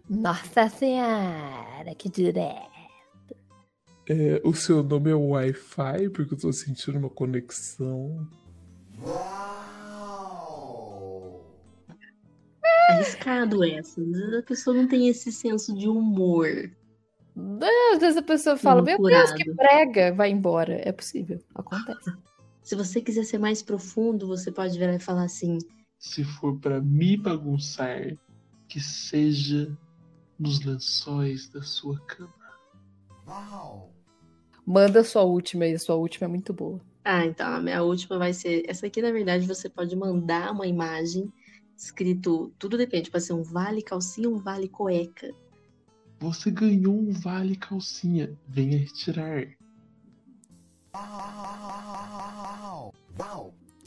Nossa 0.09 0.69
Senhora, 0.69 1.93
que 1.97 2.09
direto. 2.09 2.77
É, 4.09 4.41
o 4.45 4.53
seu 4.53 4.81
nome 4.81 5.11
é 5.11 5.15
Wi-Fi, 5.15 6.09
porque 6.11 6.33
eu 6.33 6.39
tô 6.39 6.53
sentindo 6.53 6.97
uma 6.97 7.09
conexão. 7.09 8.25
Arriscado 12.97 13.63
essa. 13.63 14.01
Às 14.01 14.07
vezes 14.07 14.33
a 14.33 14.43
pessoa 14.43 14.75
não 14.75 14.87
tem 14.87 15.07
esse 15.07 15.31
senso 15.31 15.75
de 15.75 15.87
humor. 15.87 16.71
Às 17.93 17.99
vezes 17.99 18.17
a 18.17 18.21
pessoa 18.21 18.57
fala, 18.57 18.81
meu 18.81 18.97
Deus, 19.01 19.31
que 19.31 19.53
prega, 19.53 20.13
vai 20.13 20.31
embora. 20.31 20.81
É 20.83 20.91
possível, 20.91 21.39
acontece. 21.55 22.11
Se 22.67 22.75
você 22.75 22.99
quiser 22.99 23.23
ser 23.23 23.37
mais 23.37 23.63
profundo, 23.63 24.27
você 24.27 24.51
pode 24.51 24.77
virar 24.77 24.93
e 24.93 24.99
falar 24.99 25.23
assim: 25.23 25.57
Se 25.97 26.21
for 26.25 26.59
para 26.59 26.81
me 26.81 27.15
bagunçar, 27.15 28.13
que 28.67 28.81
seja 28.81 29.73
nos 30.37 30.65
lençóis 30.65 31.47
da 31.47 31.61
sua 31.61 31.97
cama. 32.01 32.33
Uau! 33.25 33.93
Manda 34.65 34.99
a 34.99 35.03
sua 35.05 35.23
última 35.23 35.63
aí, 35.63 35.75
a 35.75 35.79
sua 35.79 35.95
última 35.95 36.25
é 36.25 36.27
muito 36.27 36.51
boa. 36.51 36.81
Ah, 37.05 37.25
então 37.25 37.47
a 37.47 37.61
minha 37.61 37.81
última 37.81 38.17
vai 38.17 38.33
ser. 38.33 38.63
Essa 38.67 38.87
aqui, 38.87 39.01
na 39.01 39.11
verdade, 39.11 39.47
você 39.47 39.69
pode 39.69 39.95
mandar 39.95 40.51
uma 40.51 40.67
imagem 40.67 41.31
escrito, 41.77 42.51
tudo 42.57 42.77
depende, 42.77 43.11
pode 43.11 43.23
ser 43.23 43.33
um 43.33 43.43
vale 43.43 43.81
calcinha, 43.81 44.29
um 44.29 44.37
vale 44.37 44.67
cueca. 44.67 45.33
Você 46.19 46.49
ganhou 46.49 46.95
um 46.95 47.11
vale 47.11 47.55
calcinha. 47.55 48.35
Venha 48.47 48.79
retirar. 48.79 49.47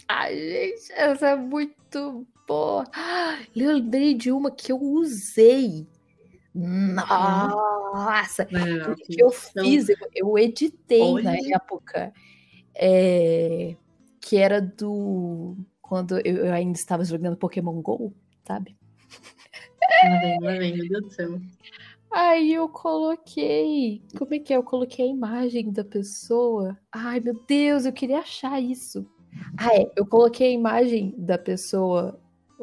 Ai, 0.09 0.37
gente, 0.37 0.93
essa 0.93 1.29
é 1.31 1.37
muito 1.37 2.27
boa. 2.47 2.85
Eu 3.55 3.73
lembrei 3.75 4.15
de 4.15 4.31
uma 4.31 4.51
que 4.51 4.71
eu 4.71 4.81
usei. 4.81 5.89
Nossa! 6.55 8.43
É, 8.45 8.91
O 8.91 8.97
que 8.97 9.21
eu 9.21 9.31
fiz, 9.31 9.89
eu, 9.89 9.97
eu 10.15 10.39
editei 10.39 10.99
na 10.99 11.33
Olha. 11.33 11.57
época. 11.57 12.13
é, 12.75 13.77
que 14.21 14.37
era 14.37 14.61
do. 14.61 15.57
Quando 15.91 16.21
eu, 16.21 16.47
eu 16.47 16.53
ainda 16.53 16.79
estava 16.79 17.05
jogando 17.05 17.37
Pokémon 17.37 17.83
GO, 17.83 18.15
sabe? 18.47 18.77
Lá 20.05 20.21
vem, 20.21 20.41
lá 20.41 20.53
vem, 20.53 20.77
meu 20.77 20.89
Deus 20.89 21.03
do 21.03 21.11
céu. 21.11 21.41
Aí 22.13 22.53
eu 22.55 22.69
coloquei. 22.69 24.01
Como 24.17 24.33
é 24.33 24.39
que 24.39 24.53
é? 24.53 24.57
Eu 24.57 24.63
coloquei 24.63 25.05
a 25.05 25.09
imagem 25.09 25.73
da 25.73 25.83
pessoa. 25.83 26.79
Ai, 26.93 27.19
meu 27.19 27.35
Deus, 27.45 27.87
eu 27.87 27.93
queria 27.93 28.21
achar 28.21 28.63
isso. 28.63 29.05
Ah, 29.59 29.75
é. 29.75 29.91
Eu 29.97 30.07
coloquei 30.07 30.47
a 30.47 30.53
imagem 30.53 31.13
da 31.19 31.37
pessoa 31.37 32.21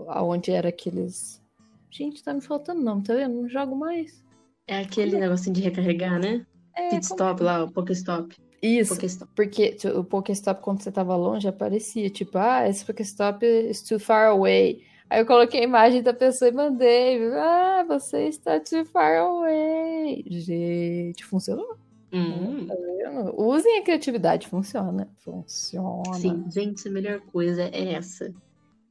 aonde 0.08 0.52
era 0.52 0.70
aqueles. 0.70 1.44
Gente, 1.92 2.24
tá 2.24 2.34
me 2.34 2.40
faltando 2.40 2.82
nome, 2.82 3.04
tá 3.04 3.14
vendo? 3.14 3.42
Não 3.42 3.50
jogo 3.50 3.76
mais. 3.76 4.24
É 4.68 4.80
aquele 4.80 5.20
negocinho 5.20 5.54
de 5.54 5.62
recarregar, 5.62 6.18
né? 6.18 6.46
É, 6.74 6.92
Pit 6.92 7.10
como- 7.10 7.20
stop 7.20 7.44
lá, 7.44 7.66
o 7.66 7.72
Pokéstop. 7.74 8.34
Isso. 8.62 8.96
Pokéstop. 8.96 9.32
Porque 9.36 9.72
tipo, 9.74 10.00
o 10.00 10.04
Pokéstop, 10.04 10.62
quando 10.62 10.82
você 10.82 10.92
tava 10.92 11.16
longe, 11.16 11.48
aparecia, 11.48 12.10
tipo, 12.10 12.38
ah, 12.38 12.68
esse 12.68 12.86
Pokéstop 12.86 13.46
is 13.46 13.82
too 13.82 14.00
far 14.00 14.30
away. 14.30 14.84
Aí 15.10 15.22
eu 15.22 15.26
coloquei 15.26 15.62
a 15.62 15.64
imagem 15.64 16.02
da 16.02 16.14
pessoa 16.14 16.50
e 16.50 16.54
mandei. 16.54 17.24
Ah, 17.34 17.86
você 17.88 18.28
está 18.28 18.60
too 18.60 18.84
far 18.86 19.18
away. 19.20 20.24
Gente, 20.28 21.24
funcionou. 21.24 21.78
Hum, 22.12 22.68
Tá? 22.68 23.32
Usem 23.38 23.80
a 23.80 23.84
criatividade, 23.84 24.48
funciona. 24.48 25.08
Funciona. 25.18 26.14
sim, 26.14 26.46
gente, 26.50 26.88
a 26.88 26.92
melhor 26.92 27.22
coisa 27.22 27.64
é 27.64 27.94
essa. 27.94 28.34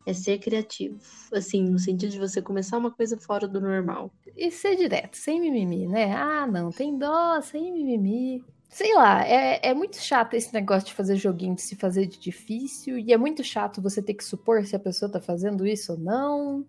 É 0.06 0.12
ser 0.12 0.38
criativo. 0.38 0.98
Assim, 1.32 1.64
no 1.64 1.78
sentido 1.78 2.10
de 2.12 2.18
você 2.18 2.40
começar 2.40 2.78
uma 2.78 2.90
coisa 2.90 3.16
fora 3.18 3.48
do 3.48 3.60
normal. 3.60 4.10
E 4.36 4.50
ser 4.50 4.76
direto, 4.76 5.16
sem 5.16 5.40
mimimi, 5.40 5.86
né? 5.88 6.12
Ah, 6.12 6.46
não, 6.46 6.70
tem 6.70 6.96
dó, 6.96 7.40
sem 7.40 7.72
mimimi. 7.72 8.44
Sei 8.68 8.94
lá, 8.94 9.24
é, 9.26 9.60
é 9.62 9.74
muito 9.74 9.96
chato 9.96 10.34
esse 10.34 10.52
negócio 10.52 10.88
de 10.88 10.94
fazer 10.94 11.16
joguinho 11.16 11.54
de 11.54 11.62
se 11.62 11.76
fazer 11.76 12.06
de 12.06 12.18
difícil. 12.18 12.98
E 12.98 13.12
é 13.12 13.16
muito 13.16 13.42
chato 13.42 13.80
você 13.80 14.02
ter 14.02 14.14
que 14.14 14.24
supor 14.24 14.64
se 14.66 14.76
a 14.76 14.80
pessoa 14.80 15.10
tá 15.10 15.20
fazendo 15.20 15.66
isso 15.66 15.92
ou 15.92 15.98
não. 15.98 16.66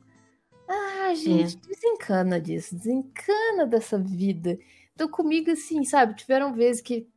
Ah, 0.67 1.13
gente, 1.15 1.57
desencana 1.57 2.39
disso, 2.39 2.75
desencana 2.75 3.65
dessa 3.65 3.97
vida. 3.97 4.57
Então, 4.93 5.07
comigo, 5.07 5.51
assim, 5.51 5.83
sabe, 5.85 6.15
tiveram 6.15 6.53
vezes 6.53 6.81
que 6.81 7.07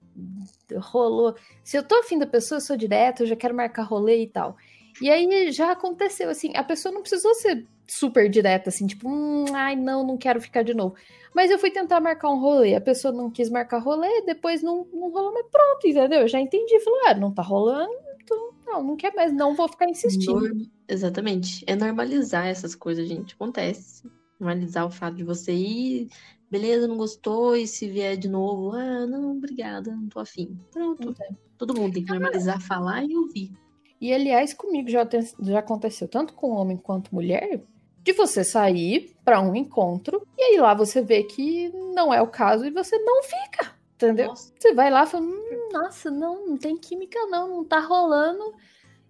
rolou. 0.76 1.34
Se 1.64 1.76
eu 1.76 1.82
tô 1.82 1.96
afim 1.96 2.18
da 2.18 2.26
pessoa, 2.26 2.56
eu 2.56 2.62
sou 2.62 2.76
direto, 2.76 3.22
eu 3.22 3.26
já 3.26 3.36
quero 3.36 3.54
marcar 3.54 3.82
rolê 3.82 4.22
e 4.22 4.28
tal. 4.28 4.56
E 5.00 5.10
aí 5.10 5.50
já 5.50 5.72
aconteceu, 5.72 6.28
assim, 6.28 6.52
a 6.56 6.62
pessoa 6.62 6.92
não 6.92 7.00
precisou 7.00 7.34
ser 7.34 7.66
super 7.92 8.28
direta, 8.28 8.68
assim, 8.70 8.86
tipo, 8.86 9.08
hum, 9.08 9.44
ai, 9.54 9.74
não, 9.76 10.06
não 10.06 10.16
quero 10.16 10.40
ficar 10.40 10.62
de 10.62 10.72
novo. 10.74 10.94
Mas 11.34 11.50
eu 11.50 11.58
fui 11.58 11.70
tentar 11.70 12.00
marcar 12.00 12.30
um 12.30 12.38
rolê, 12.40 12.74
a 12.74 12.80
pessoa 12.80 13.12
não 13.12 13.30
quis 13.30 13.48
marcar 13.50 13.78
rolê, 13.78 14.22
depois 14.22 14.62
não, 14.62 14.86
não 14.92 15.10
rolou, 15.10 15.32
mas 15.32 15.46
pronto, 15.50 15.86
entendeu? 15.86 16.20
Eu 16.22 16.28
já 16.28 16.40
entendi, 16.40 16.78
falei, 16.80 17.00
ah, 17.06 17.14
não 17.14 17.32
tá 17.32 17.42
rolando, 17.42 17.92
então, 18.22 18.50
não, 18.66 18.82
não 18.82 18.96
quer 18.96 19.14
mais, 19.14 19.32
não 19.32 19.54
vou 19.54 19.68
ficar 19.68 19.88
insistindo. 19.88 20.40
Norm- 20.40 20.62
Exatamente. 20.88 21.64
É 21.68 21.76
normalizar 21.76 22.46
essas 22.48 22.74
coisas, 22.74 23.06
gente. 23.08 23.34
Acontece. 23.34 24.02
Normalizar 24.40 24.86
o 24.86 24.90
fato 24.90 25.14
de 25.16 25.22
você 25.22 25.52
ir, 25.52 26.08
beleza, 26.50 26.88
não 26.88 26.96
gostou, 26.96 27.54
e 27.54 27.66
se 27.66 27.88
vier 27.88 28.16
de 28.16 28.28
novo, 28.28 28.72
ah, 28.72 29.06
não, 29.06 29.32
obrigada, 29.36 29.94
não 29.94 30.08
tô 30.08 30.18
afim. 30.18 30.58
Pronto. 30.72 31.14
Todo 31.56 31.74
mundo 31.78 31.92
tem 31.94 32.04
que 32.04 32.10
normalizar, 32.10 32.60
falar 32.60 33.04
e 33.04 33.14
ouvir. 33.16 33.52
E 34.00 34.12
aliás, 34.14 34.52
comigo 34.54 34.88
já, 34.88 35.04
tem- 35.06 35.20
já 35.42 35.58
aconteceu, 35.60 36.08
tanto 36.08 36.32
com 36.34 36.48
homem 36.50 36.76
quanto 36.76 37.14
mulher, 37.14 37.62
de 38.10 38.16
você 38.16 38.42
sair 38.42 39.16
pra 39.24 39.40
um 39.40 39.54
encontro 39.54 40.26
e 40.36 40.42
aí 40.42 40.58
lá 40.58 40.74
você 40.74 41.00
vê 41.00 41.22
que 41.22 41.70
não 41.94 42.12
é 42.12 42.20
o 42.20 42.26
caso 42.26 42.64
e 42.66 42.70
você 42.70 42.98
não 42.98 43.22
fica, 43.22 43.72
entendeu? 43.94 44.28
Nossa, 44.28 44.52
Você 44.58 44.74
vai 44.74 44.90
lá 44.90 45.04
e 45.04 45.06
fala, 45.06 45.24
hum, 45.24 45.68
nossa, 45.72 46.10
não, 46.10 46.48
não 46.48 46.56
tem 46.58 46.76
química 46.76 47.18
não, 47.26 47.48
não 47.48 47.64
tá 47.64 47.78
rolando. 47.78 48.54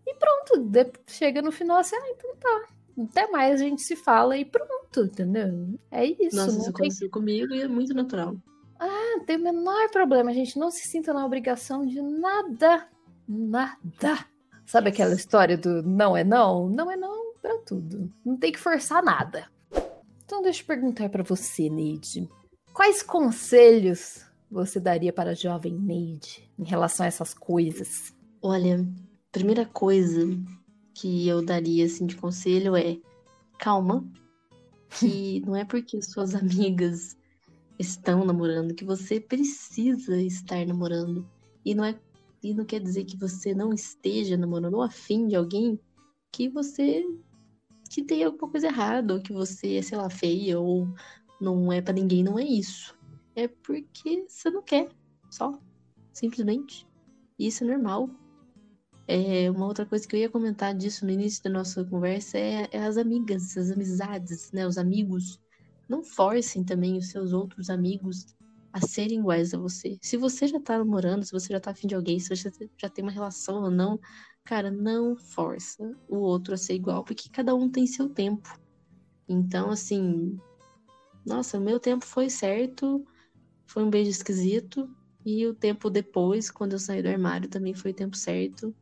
E 0.06 0.14
pronto, 0.14 0.70
chega 1.06 1.40
no 1.40 1.50
final 1.50 1.78
assim, 1.78 1.96
ah, 1.96 2.10
então 2.10 2.36
tá. 2.36 2.62
Até 3.02 3.26
mais 3.28 3.60
a 3.60 3.64
gente 3.64 3.82
se 3.82 3.96
fala 3.96 4.36
e 4.36 4.44
pronto, 4.44 5.04
entendeu? 5.04 5.78
É 5.90 6.04
isso, 6.04 6.36
Nossa, 6.36 6.50
isso 6.50 6.60
tem, 6.60 6.68
aconteceu 6.70 7.10
comigo 7.10 7.54
e 7.54 7.62
é 7.62 7.68
muito 7.68 7.94
natural. 7.94 8.36
não 8.78 9.24
tem 9.24 9.36
o 9.36 9.42
menor 9.42 9.88
problema, 9.90 10.30
a 10.30 10.34
gente 10.34 10.58
não 10.58 10.70
se 10.70 10.86
sinta 10.86 11.14
na 11.14 11.24
obrigação 11.24 11.86
de 11.86 12.02
nada, 12.02 12.86
nada. 13.26 14.26
Sabe 14.66 14.90
aquela 14.90 15.14
história 15.14 15.56
do 15.56 15.82
não 15.82 16.16
é 16.16 16.22
não? 16.22 16.68
Não 16.68 16.90
é 16.90 16.96
não 16.96 17.29
pra 17.40 17.58
tudo. 17.58 18.12
Não 18.24 18.36
tem 18.36 18.52
que 18.52 18.58
forçar 18.58 19.02
nada. 19.02 19.48
Então 20.24 20.42
deixa 20.42 20.62
eu 20.62 20.66
perguntar 20.66 21.08
pra 21.08 21.22
você, 21.22 21.68
Neide. 21.68 22.28
Quais 22.72 23.02
conselhos 23.02 24.24
você 24.50 24.78
daria 24.78 25.12
para 25.12 25.30
a 25.30 25.34
jovem 25.34 25.72
Neide 25.74 26.48
em 26.58 26.64
relação 26.64 27.04
a 27.04 27.08
essas 27.08 27.34
coisas? 27.34 28.14
Olha, 28.40 28.86
primeira 29.32 29.66
coisa 29.66 30.20
que 30.94 31.26
eu 31.26 31.44
daria 31.44 31.84
assim 31.84 32.06
de 32.06 32.16
conselho 32.16 32.76
é 32.76 32.98
calma, 33.58 34.04
que 34.98 35.40
não 35.40 35.56
é 35.56 35.64
porque 35.64 36.00
suas 36.02 36.34
amigas 36.34 37.16
estão 37.78 38.24
namorando 38.24 38.74
que 38.74 38.84
você 38.84 39.18
precisa 39.18 40.20
estar 40.20 40.66
namorando 40.66 41.26
e 41.64 41.74
não 41.74 41.84
é 41.84 41.98
e 42.42 42.54
não 42.54 42.64
quer 42.64 42.80
dizer 42.80 43.04
que 43.04 43.18
você 43.18 43.54
não 43.54 43.72
esteja 43.72 44.36
namorando 44.36 44.74
ou 44.74 44.82
afim 44.82 45.26
de 45.26 45.36
alguém 45.36 45.78
que 46.32 46.48
você 46.48 47.04
que 47.90 48.04
tem 48.04 48.22
alguma 48.22 48.48
coisa 48.48 48.68
errada 48.68 49.12
ou 49.14 49.20
que 49.20 49.32
você 49.32 49.74
é, 49.74 49.82
sei 49.82 49.98
lá, 49.98 50.08
feia 50.08 50.60
ou 50.60 50.88
não 51.40 51.72
é 51.72 51.82
pra 51.82 51.92
ninguém, 51.92 52.22
não 52.22 52.38
é 52.38 52.44
isso. 52.44 52.96
É 53.34 53.48
porque 53.48 54.24
você 54.28 54.48
não 54.48 54.62
quer, 54.62 54.88
só, 55.28 55.58
simplesmente. 56.12 56.86
Isso 57.36 57.64
é 57.64 57.66
normal. 57.66 58.08
É, 59.08 59.50
uma 59.50 59.66
outra 59.66 59.84
coisa 59.84 60.06
que 60.06 60.14
eu 60.14 60.20
ia 60.20 60.30
comentar 60.30 60.72
disso 60.72 61.04
no 61.04 61.10
início 61.10 61.42
da 61.42 61.50
nossa 61.50 61.84
conversa 61.84 62.38
é, 62.38 62.68
é 62.70 62.86
as 62.86 62.96
amigas, 62.96 63.56
as 63.56 63.72
amizades, 63.72 64.52
né? 64.52 64.64
Os 64.66 64.78
amigos. 64.78 65.40
Não 65.88 66.04
forcem 66.04 66.62
também 66.62 66.96
os 66.96 67.10
seus 67.10 67.32
outros 67.32 67.68
amigos 67.68 68.36
a 68.72 68.80
serem 68.80 69.18
iguais 69.20 69.52
a 69.52 69.58
você. 69.58 69.98
Se 70.00 70.16
você 70.16 70.46
já 70.46 70.60
tá 70.60 70.78
namorando, 70.78 71.24
se 71.24 71.32
você 71.32 71.52
já 71.52 71.60
tá 71.60 71.70
afim 71.70 71.86
de 71.86 71.94
alguém, 71.94 72.18
se 72.20 72.34
você 72.34 72.50
já 72.80 72.88
tem 72.88 73.04
uma 73.04 73.10
relação 73.10 73.62
ou 73.62 73.70
não, 73.70 73.98
cara, 74.44 74.70
não 74.70 75.16
força 75.16 75.82
o 76.08 76.18
outro 76.18 76.54
a 76.54 76.56
ser 76.56 76.74
igual, 76.74 77.04
porque 77.04 77.28
cada 77.30 77.54
um 77.54 77.68
tem 77.68 77.86
seu 77.86 78.08
tempo. 78.08 78.48
Então, 79.28 79.70
assim, 79.70 80.38
nossa, 81.26 81.58
o 81.58 81.60
meu 81.60 81.78
tempo 81.78 82.04
foi 82.04 82.30
certo, 82.30 83.04
foi 83.66 83.82
um 83.82 83.90
beijo 83.90 84.10
esquisito, 84.10 84.88
e 85.24 85.46
o 85.46 85.54
tempo 85.54 85.90
depois, 85.90 86.50
quando 86.50 86.72
eu 86.72 86.78
saí 86.78 87.02
do 87.02 87.08
armário, 87.08 87.48
também 87.48 87.74
foi 87.74 87.90
o 87.90 87.94
tempo 87.94 88.16
certo. 88.16 88.74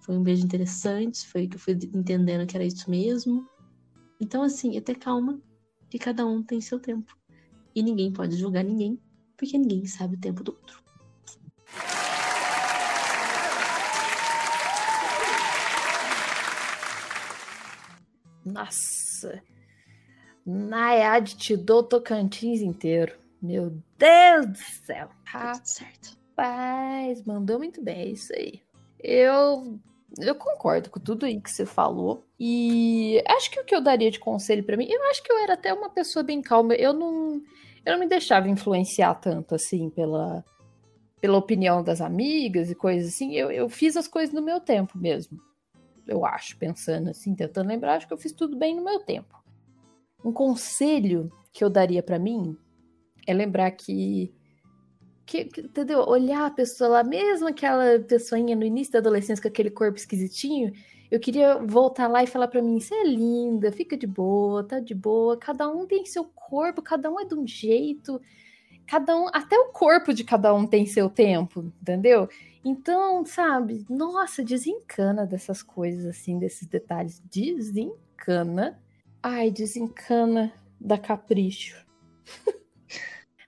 Foi 0.00 0.16
um 0.16 0.22
beijo 0.22 0.44
interessante, 0.44 1.26
foi 1.28 1.46
que 1.46 1.56
eu 1.56 1.60
fui 1.60 1.74
entendendo 1.94 2.46
que 2.46 2.56
era 2.56 2.64
isso 2.64 2.88
mesmo. 2.90 3.46
Então, 4.20 4.42
assim, 4.42 4.76
até 4.78 4.94
calma, 4.94 5.40
que 5.90 5.98
cada 5.98 6.24
um 6.24 6.42
tem 6.42 6.60
seu 6.60 6.78
tempo. 6.78 7.12
E 7.74 7.82
ninguém 7.82 8.12
pode 8.12 8.36
julgar 8.36 8.64
ninguém, 8.64 9.00
porque 9.42 9.58
ninguém 9.58 9.84
sabe 9.86 10.14
o 10.14 10.20
tempo 10.20 10.44
do 10.44 10.52
outro. 10.52 10.80
Nossa. 18.44 19.42
Nayade 20.46 21.36
te 21.36 21.56
dou 21.56 21.82
Tocantins 21.82 22.60
inteiro. 22.60 23.18
Meu 23.42 23.76
Deus 23.98 24.46
do 24.46 24.58
céu. 24.86 25.08
Tá 25.30 25.54
certo. 25.54 26.16
Rapaz, 26.36 27.24
mandou 27.24 27.58
muito 27.58 27.82
bem, 27.82 28.00
é 28.00 28.06
isso 28.10 28.32
aí. 28.32 28.62
Eu 29.00 29.80
eu 30.20 30.36
concordo 30.36 30.88
com 30.88 31.00
tudo 31.00 31.26
aí 31.26 31.40
que 31.40 31.50
você 31.50 31.66
falou. 31.66 32.24
E 32.38 33.20
acho 33.26 33.50
que 33.50 33.58
o 33.58 33.64
que 33.64 33.74
eu 33.74 33.80
daria 33.80 34.10
de 34.10 34.20
conselho 34.20 34.62
pra 34.62 34.76
mim, 34.76 34.86
eu 34.88 35.02
acho 35.10 35.20
que 35.20 35.32
eu 35.32 35.38
era 35.38 35.54
até 35.54 35.72
uma 35.74 35.90
pessoa 35.90 36.22
bem 36.22 36.40
calma. 36.40 36.74
Eu 36.74 36.92
não 36.92 37.42
eu 37.84 37.92
não 37.92 38.00
me 38.00 38.08
deixava 38.08 38.48
influenciar 38.48 39.14
tanto 39.16 39.54
assim 39.54 39.90
pela 39.90 40.44
pela 41.22 41.38
opinião 41.38 41.84
das 41.84 42.00
amigas 42.00 42.68
e 42.68 42.74
coisas 42.74 43.14
assim. 43.14 43.32
Eu, 43.34 43.48
eu 43.48 43.68
fiz 43.68 43.96
as 43.96 44.08
coisas 44.08 44.34
no 44.34 44.42
meu 44.42 44.58
tempo 44.58 44.98
mesmo. 44.98 45.40
Eu 46.04 46.26
acho, 46.26 46.58
pensando 46.58 47.10
assim, 47.10 47.32
tentando 47.32 47.68
lembrar, 47.68 47.94
acho 47.94 48.08
que 48.08 48.12
eu 48.12 48.18
fiz 48.18 48.32
tudo 48.32 48.56
bem 48.56 48.74
no 48.74 48.82
meu 48.82 48.98
tempo. 48.98 49.40
Um 50.24 50.32
conselho 50.32 51.30
que 51.52 51.62
eu 51.62 51.70
daria 51.70 52.02
pra 52.02 52.18
mim 52.18 52.56
é 53.24 53.32
lembrar 53.32 53.70
que 53.70 54.34
que, 55.32 55.60
entendeu? 55.60 56.00
Olhar 56.00 56.46
a 56.46 56.50
pessoa 56.50 56.90
lá, 56.90 57.04
mesmo 57.04 57.48
aquela 57.48 57.98
pessoinha 58.00 58.54
no 58.54 58.64
início 58.64 58.92
da 58.92 58.98
adolescência 58.98 59.40
com 59.40 59.48
aquele 59.48 59.70
corpo 59.70 59.96
esquisitinho, 59.96 60.72
eu 61.10 61.18
queria 61.18 61.58
voltar 61.58 62.06
lá 62.06 62.22
e 62.22 62.26
falar 62.26 62.48
pra 62.48 62.60
mim: 62.60 62.78
você 62.78 62.94
é 62.94 63.04
linda, 63.04 63.72
fica 63.72 63.96
de 63.96 64.06
boa, 64.06 64.62
tá 64.62 64.78
de 64.78 64.94
boa. 64.94 65.36
Cada 65.38 65.68
um 65.68 65.86
tem 65.86 66.04
seu 66.04 66.24
corpo, 66.24 66.82
cada 66.82 67.10
um 67.10 67.18
é 67.18 67.24
de 67.24 67.34
um 67.34 67.46
jeito, 67.46 68.20
cada 68.86 69.16
um, 69.16 69.28
até 69.32 69.56
o 69.58 69.70
corpo 69.72 70.12
de 70.12 70.22
cada 70.22 70.52
um 70.52 70.66
tem 70.66 70.84
seu 70.84 71.08
tempo, 71.08 71.72
entendeu? 71.80 72.28
Então, 72.64 73.24
sabe, 73.24 73.86
nossa, 73.88 74.44
desencana 74.44 75.26
dessas 75.26 75.62
coisas 75.62 76.04
assim, 76.04 76.38
desses 76.38 76.68
detalhes. 76.68 77.20
Desencana. 77.30 78.78
Ai, 79.22 79.50
desencana 79.50 80.52
da 80.78 80.98
capricho. 80.98 81.84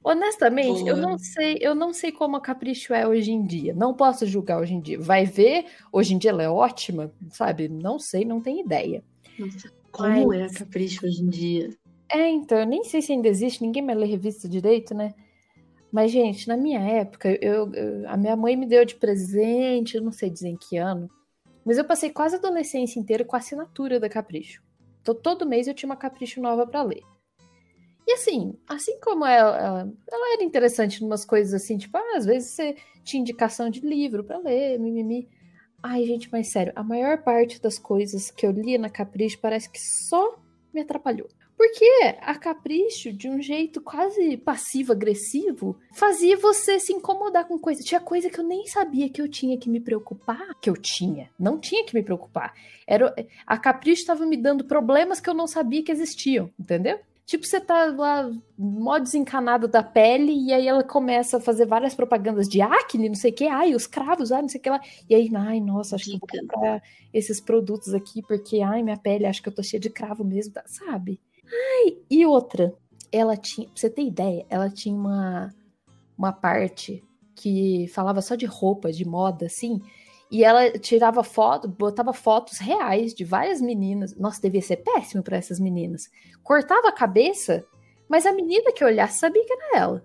Honestamente, 0.04 0.86
eu 0.86 0.96
Boa. 0.96 1.08
não 1.08 1.18
sei, 1.18 1.56
eu 1.62 1.74
não 1.74 1.94
sei 1.94 2.12
como 2.12 2.36
a 2.36 2.40
Capricho 2.40 2.92
é 2.92 3.08
hoje 3.08 3.32
em 3.32 3.42
dia. 3.44 3.72
Não 3.74 3.94
posso 3.94 4.26
julgar 4.26 4.60
hoje 4.60 4.74
em 4.74 4.80
dia. 4.80 5.00
Vai 5.00 5.24
ver, 5.24 5.64
hoje 5.90 6.14
em 6.14 6.18
dia 6.18 6.30
ela 6.30 6.42
é 6.42 6.48
ótima, 6.48 7.10
sabe? 7.30 7.68
Não 7.68 7.98
sei, 7.98 8.22
não 8.22 8.38
tenho 8.40 8.60
ideia. 8.60 9.02
Nossa, 9.38 9.72
como 9.90 10.28
Mas- 10.28 10.38
é 10.38 10.44
a 10.44 10.50
Capricho 10.52 11.06
hoje 11.06 11.22
em 11.22 11.30
dia? 11.30 11.70
É, 12.12 12.28
então, 12.28 12.58
eu 12.58 12.66
nem 12.66 12.84
sei 12.84 13.00
se 13.00 13.12
ainda 13.12 13.28
existe, 13.28 13.62
ninguém 13.62 13.82
mais 13.82 13.98
lê 13.98 14.04
revista 14.04 14.46
direito, 14.46 14.94
né? 14.94 15.14
Mas, 15.90 16.10
gente, 16.10 16.46
na 16.48 16.56
minha 16.56 16.80
época, 16.80 17.30
eu, 17.42 17.72
eu- 17.72 18.08
a 18.08 18.16
minha 18.16 18.36
mãe 18.36 18.56
me 18.56 18.66
deu 18.66 18.84
de 18.84 18.94
presente, 18.96 19.96
eu 19.96 20.02
não 20.02 20.12
sei 20.12 20.28
dizer 20.28 20.48
em 20.48 20.56
que 20.56 20.76
ano, 20.76 21.08
mas 21.64 21.78
eu 21.78 21.84
passei 21.84 22.10
quase 22.10 22.34
a 22.36 22.38
adolescência 22.38 23.00
inteira 23.00 23.24
com 23.24 23.34
a 23.34 23.38
assinatura 23.38 23.98
da 23.98 24.08
Capricho. 24.08 24.62
Então, 25.00 25.14
todo 25.14 25.46
mês 25.48 25.66
eu 25.66 25.72
tinha 25.72 25.88
uma 25.88 25.96
Capricho 25.96 26.42
nova 26.42 26.66
pra 26.66 26.82
ler. 26.82 27.02
E 28.06 28.12
assim, 28.12 28.54
assim 28.68 28.98
como 29.00 29.24
ela, 29.24 29.58
ela, 29.58 29.92
ela 30.10 30.34
era 30.34 30.44
interessante 30.44 31.02
em 31.02 31.06
umas 31.06 31.24
coisas 31.24 31.54
assim, 31.54 31.78
tipo, 31.78 31.96
ah, 31.96 32.16
às 32.16 32.26
vezes 32.26 32.50
você 32.50 32.76
tinha 33.02 33.20
indicação 33.20 33.70
de 33.70 33.80
livro 33.80 34.22
pra 34.22 34.38
ler, 34.38 34.78
mimimi. 34.78 35.28
Ai, 35.82 36.04
gente, 36.04 36.28
mas 36.30 36.50
sério, 36.50 36.72
a 36.76 36.82
maior 36.82 37.22
parte 37.22 37.60
das 37.60 37.78
coisas 37.78 38.30
que 38.30 38.46
eu 38.46 38.50
lia 38.50 38.78
na 38.78 38.88
Capricho 38.88 39.38
parece 39.38 39.70
que 39.70 39.80
só 39.80 40.38
me 40.72 40.80
atrapalhou. 40.80 41.28
Porque 41.56 41.84
a 42.20 42.34
Capricho, 42.34 43.12
de 43.12 43.28
um 43.28 43.40
jeito 43.40 43.80
quase 43.80 44.36
passivo-agressivo, 44.36 45.78
fazia 45.92 46.36
você 46.36 46.80
se 46.80 46.92
incomodar 46.92 47.46
com 47.46 47.58
coisa. 47.58 47.82
Tinha 47.82 48.00
coisa 48.00 48.28
que 48.28 48.40
eu 48.40 48.44
nem 48.44 48.66
sabia 48.66 49.08
que 49.08 49.22
eu 49.22 49.28
tinha 49.28 49.56
que 49.56 49.70
me 49.70 49.78
preocupar. 49.78 50.54
Que 50.60 50.68
eu 50.68 50.76
tinha. 50.76 51.30
Não 51.38 51.58
tinha 51.58 51.84
que 51.84 51.94
me 51.94 52.02
preocupar. 52.02 52.52
Era, 52.86 53.14
a 53.46 53.56
Capricho 53.56 54.00
estava 54.00 54.26
me 54.26 54.36
dando 54.36 54.64
problemas 54.64 55.20
que 55.20 55.30
eu 55.30 55.34
não 55.34 55.46
sabia 55.46 55.82
que 55.82 55.92
existiam, 55.92 56.50
entendeu? 56.58 56.98
Tipo, 57.26 57.46
você 57.46 57.58
tá 57.58 57.86
lá, 57.86 58.30
mó 58.58 58.98
desencanado 58.98 59.66
da 59.66 59.82
pele, 59.82 60.32
e 60.32 60.52
aí 60.52 60.68
ela 60.68 60.84
começa 60.84 61.38
a 61.38 61.40
fazer 61.40 61.64
várias 61.64 61.94
propagandas 61.94 62.46
de 62.46 62.60
acne, 62.60 63.08
não 63.08 63.14
sei 63.14 63.30
o 63.30 63.34
que, 63.34 63.46
ai, 63.46 63.74
os 63.74 63.86
cravos, 63.86 64.30
ai, 64.30 64.42
não 64.42 64.48
sei 64.48 64.60
o 64.60 64.62
que 64.62 64.68
lá. 64.68 64.80
E 65.08 65.14
aí, 65.14 65.30
ai, 65.34 65.58
nossa, 65.58 65.96
acho 65.96 66.04
que 66.04 66.12
eu 66.12 66.18
vou 66.18 66.28
comprar 66.28 66.82
esses 67.14 67.40
produtos 67.40 67.94
aqui, 67.94 68.20
porque, 68.28 68.60
ai, 68.60 68.82
minha 68.82 68.98
pele, 68.98 69.24
acho 69.24 69.42
que 69.42 69.48
eu 69.48 69.54
tô 69.54 69.62
cheia 69.62 69.80
de 69.80 69.88
cravo 69.88 70.22
mesmo, 70.22 70.52
tá? 70.52 70.64
sabe? 70.66 71.18
Ai, 71.46 71.96
e 72.10 72.26
outra, 72.26 72.74
ela 73.10 73.36
tinha, 73.36 73.66
pra 73.68 73.76
você 73.76 73.88
ter 73.88 74.02
ideia, 74.02 74.44
ela 74.50 74.68
tinha 74.68 74.94
uma, 74.94 75.54
uma 76.18 76.32
parte 76.32 77.02
que 77.34 77.88
falava 77.88 78.20
só 78.20 78.34
de 78.34 78.44
roupa, 78.44 78.92
de 78.92 79.04
moda, 79.06 79.46
assim, 79.46 79.80
e 80.30 80.42
ela 80.42 80.70
tirava 80.78 81.22
foto, 81.22 81.68
botava 81.68 82.12
fotos 82.12 82.58
reais 82.58 83.14
de 83.14 83.24
várias 83.24 83.60
meninas. 83.60 84.16
Nossa, 84.16 84.40
devia 84.40 84.62
ser 84.62 84.78
péssimo 84.78 85.22
para 85.22 85.36
essas 85.36 85.60
meninas. 85.60 86.10
Cortava 86.42 86.88
a 86.88 86.92
cabeça, 86.92 87.64
mas 88.08 88.26
a 88.26 88.32
menina 88.32 88.72
que 88.72 88.84
olhasse 88.84 89.18
sabia 89.20 89.44
que 89.44 89.52
era 89.52 89.78
ela. 89.78 90.04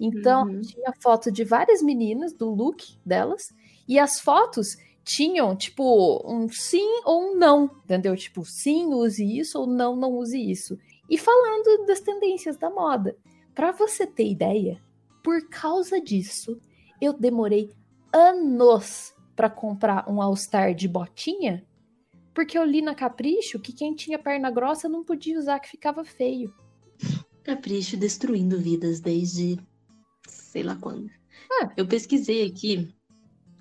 Então, 0.00 0.44
Uhum. 0.46 0.60
tinha 0.62 0.92
foto 1.02 1.30
de 1.30 1.44
várias 1.44 1.82
meninas, 1.82 2.32
do 2.32 2.48
look 2.54 2.96
delas, 3.04 3.52
e 3.86 3.98
as 3.98 4.18
fotos 4.18 4.76
tinham, 5.04 5.54
tipo, 5.56 6.22
um 6.24 6.48
sim 6.48 7.02
ou 7.04 7.32
um 7.32 7.36
não, 7.36 7.64
entendeu? 7.84 8.16
Tipo, 8.16 8.44
sim, 8.44 8.86
use 8.94 9.22
isso, 9.38 9.58
ou 9.58 9.66
não, 9.66 9.94
não 9.96 10.12
use 10.16 10.38
isso. 10.38 10.78
E 11.08 11.18
falando 11.18 11.84
das 11.86 12.00
tendências 12.00 12.56
da 12.56 12.70
moda. 12.70 13.16
Pra 13.54 13.72
você 13.72 14.06
ter 14.06 14.30
ideia, 14.30 14.80
por 15.22 15.48
causa 15.48 16.00
disso, 16.00 16.58
eu 17.00 17.12
demorei 17.12 17.70
anos 18.12 19.12
pra 19.40 19.48
comprar 19.48 20.06
um 20.06 20.20
All-Star 20.20 20.74
de 20.74 20.86
botinha, 20.86 21.64
porque 22.34 22.58
eu 22.58 22.62
li 22.62 22.82
na 22.82 22.94
Capricho 22.94 23.58
que 23.58 23.72
quem 23.72 23.94
tinha 23.94 24.18
perna 24.18 24.50
grossa 24.50 24.86
não 24.86 25.02
podia 25.02 25.38
usar, 25.38 25.58
que 25.60 25.70
ficava 25.70 26.04
feio. 26.04 26.52
Capricho 27.42 27.96
destruindo 27.96 28.60
vidas 28.60 29.00
desde 29.00 29.58
sei 30.28 30.62
lá 30.62 30.76
quando. 30.76 31.10
Ah. 31.50 31.72
Eu 31.74 31.88
pesquisei 31.88 32.46
aqui 32.46 32.94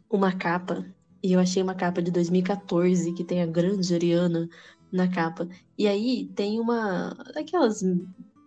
uma 0.10 0.34
capa 0.36 0.86
e 1.24 1.32
eu 1.32 1.40
achei 1.40 1.64
uma 1.64 1.74
capa 1.74 2.02
de 2.02 2.12
2014 2.12 3.14
que 3.14 3.24
tem 3.24 3.42
a 3.42 3.46
grande 3.46 3.96
Ariana 3.96 4.50
na 4.92 5.08
capa. 5.08 5.48
E 5.78 5.88
aí 5.88 6.30
tem 6.36 6.60
uma 6.60 7.12
aquelas 7.38 7.82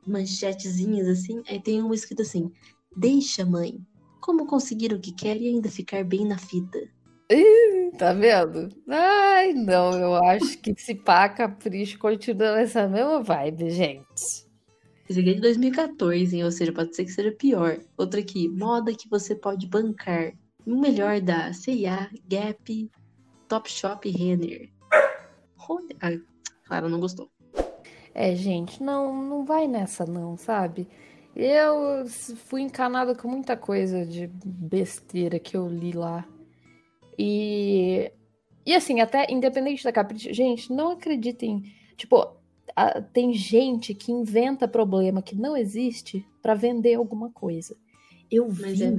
manchetezinhas 0.06 1.08
assim, 1.08 1.42
aí 1.48 1.58
tem 1.58 1.80
uma 1.80 1.94
escrita 1.94 2.20
assim: 2.24 2.52
Deixa, 2.94 3.46
mãe. 3.46 3.80
Como 4.20 4.46
conseguir 4.46 4.92
o 4.92 5.00
que 5.00 5.12
quer 5.12 5.40
e 5.40 5.48
ainda 5.48 5.70
ficar 5.70 6.04
bem 6.04 6.26
na 6.26 6.36
fita? 6.36 6.78
Tá 7.98 8.12
vendo? 8.12 8.68
Ai, 8.88 9.52
não, 9.52 9.92
eu 9.98 10.14
acho 10.14 10.58
que 10.58 10.74
se 10.76 10.94
pá, 10.94 11.28
Capricho 11.28 11.98
continua 11.98 12.56
nessa 12.56 12.88
mesma 12.88 13.22
vibe, 13.22 13.70
gente. 13.70 14.46
Esse 15.08 15.20
aqui 15.20 15.30
é 15.30 15.34
de 15.34 15.40
2014, 15.40 16.36
hein? 16.36 16.44
ou 16.44 16.50
seja, 16.50 16.72
pode 16.72 16.96
ser 16.96 17.04
que 17.04 17.10
seja 17.12 17.30
pior. 17.32 17.78
Outra 17.96 18.20
aqui, 18.20 18.48
moda 18.48 18.94
que 18.94 19.08
você 19.08 19.34
pode 19.34 19.66
bancar. 19.66 20.32
O 20.66 20.80
melhor 20.80 21.20
da 21.20 21.52
C&A, 21.52 22.08
Gap, 22.28 22.90
Topshop 23.48 24.08
e 24.08 24.12
Renner. 24.12 24.70
Olha- 25.68 26.22
Clara 26.64 26.88
não 26.88 27.00
gostou. 27.00 27.30
É, 28.14 28.34
gente, 28.34 28.82
não, 28.82 29.14
não 29.22 29.44
vai 29.44 29.66
nessa 29.66 30.06
não, 30.06 30.36
sabe? 30.36 30.88
Eu 31.34 32.06
fui 32.46 32.60
encanada 32.62 33.14
com 33.14 33.28
muita 33.28 33.56
coisa 33.56 34.04
de 34.06 34.26
besteira 34.44 35.38
que 35.38 35.56
eu 35.56 35.66
li 35.68 35.92
lá. 35.92 36.26
E, 37.18 38.10
e 38.64 38.74
assim, 38.74 39.00
até 39.00 39.26
independente 39.30 39.84
da 39.84 39.92
Capricho, 39.92 40.32
gente, 40.32 40.72
não 40.72 40.92
acreditem. 40.92 41.62
Tipo, 41.96 42.36
a- 42.74 43.00
tem 43.00 43.32
gente 43.34 43.94
que 43.94 44.12
inventa 44.12 44.66
problema 44.68 45.22
que 45.22 45.34
não 45.36 45.56
existe 45.56 46.26
pra 46.40 46.54
vender 46.54 46.94
alguma 46.94 47.30
coisa. 47.30 47.76
Eu 48.30 48.48
Mas 48.48 48.78
vi, 48.78 48.84
é 48.84 48.94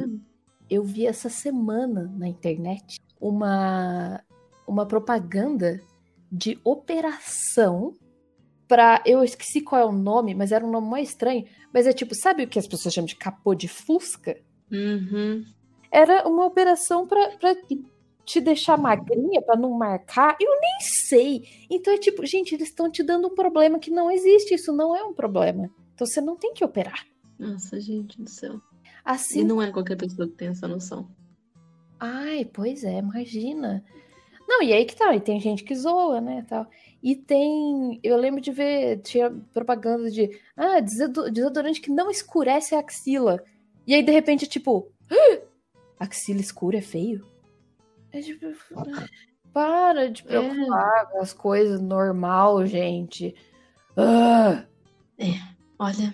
eu 0.70 0.84
vi 0.84 1.06
essa 1.08 1.30
semana 1.30 2.12
na 2.18 2.28
internet 2.28 3.00
uma, 3.20 4.24
uma 4.68 4.86
propaganda 4.86 5.82
de 6.32 6.60
operação 6.64 7.94
pra. 8.68 9.02
Eu 9.06 9.24
esqueci 9.24 9.62
qual 9.62 9.82
é 9.82 9.86
o 9.86 9.92
nome, 9.92 10.34
mas 10.34 10.52
era 10.52 10.66
um 10.66 10.72
nome 10.72 10.88
mais 10.88 11.10
estranho. 11.10 11.46
Mas 11.74 11.88
é 11.88 11.94
tipo, 11.94 12.14
sabe 12.16 12.44
o 12.44 12.48
que 12.48 12.60
as 12.60 12.68
pessoas 12.68 12.94
chamam 12.94 13.08
de 13.08 13.16
capô 13.16 13.54
de 13.56 13.68
fusca? 13.68 14.40
Uhum. 14.72 15.44
Era 15.92 16.28
uma 16.28 16.46
operação 16.46 17.08
pra 17.08 17.56
te 18.26 18.40
deixar 18.40 18.78
magrinha, 18.78 19.42
pra 19.42 19.56
não 19.56 19.72
marcar. 19.72 20.36
Eu 20.40 20.60
nem 20.60 20.80
sei. 20.80 21.44
Então 21.70 21.94
é 21.94 21.98
tipo, 21.98 22.26
gente, 22.26 22.56
eles 22.56 22.70
estão 22.70 22.90
te 22.90 23.04
dando 23.04 23.28
um 23.28 23.36
problema 23.36 23.80
que 23.80 23.92
não 23.92 24.10
existe. 24.10 24.54
Isso 24.56 24.74
não 24.74 24.96
é 24.96 25.04
um 25.04 25.14
problema. 25.14 25.70
Então 25.94 26.08
você 26.08 26.22
não 26.22 26.36
tem 26.36 26.54
que 26.54 26.64
operar. 26.64 27.06
Nossa, 27.38 27.80
gente 27.80 28.22
do 28.22 28.30
céu. 28.30 28.62
Assim 29.04 29.42
E 29.42 29.44
não 29.44 29.62
é 29.62 29.72
qualquer 29.72 29.98
pessoa 29.98 30.28
que 30.28 30.36
tem 30.36 30.50
essa 30.50 30.68
noção. 30.68 31.08
Ai, 32.00 32.46
pois 32.46 32.84
é, 32.84 33.00
imagina. 33.00 33.84
Não, 34.48 34.62
e 34.62 34.74
aí 34.74 34.86
que 34.86 34.96
tá, 34.96 35.16
e 35.16 35.22
tem 35.22 35.40
gente 35.40 35.64
que 35.64 35.74
zoa, 35.76 36.20
né, 36.20 36.46
tal. 36.48 36.68
E 37.02 37.16
tem, 37.16 38.00
eu 38.04 38.18
lembro 38.18 38.42
de 38.42 38.52
ver, 38.52 39.02
tinha 39.02 39.32
propaganda 39.54 40.10
de, 40.10 40.30
ah, 40.56 40.80
desodorante 40.80 41.82
que 41.82 41.90
não 41.90 42.10
escurece 42.10 42.76
a 42.76 42.80
axila. 42.80 43.44
E 43.86 43.94
aí, 43.94 44.04
de 44.04 44.12
repente, 44.12 44.48
tipo, 44.48 44.92
"Ah, 45.10 45.42
axila 46.00 46.40
escura 46.40 46.78
é 46.78 46.82
feio? 46.82 47.26
É 48.14 48.22
tipo, 48.22 48.46
para 49.52 50.10
de 50.10 50.24
preocupar 50.24 51.10
com 51.12 51.22
as 51.22 51.34
coisas 51.34 51.82
normal, 51.82 52.66
gente. 52.66 53.36
Ah, 53.98 54.66
Olha, 55.80 56.14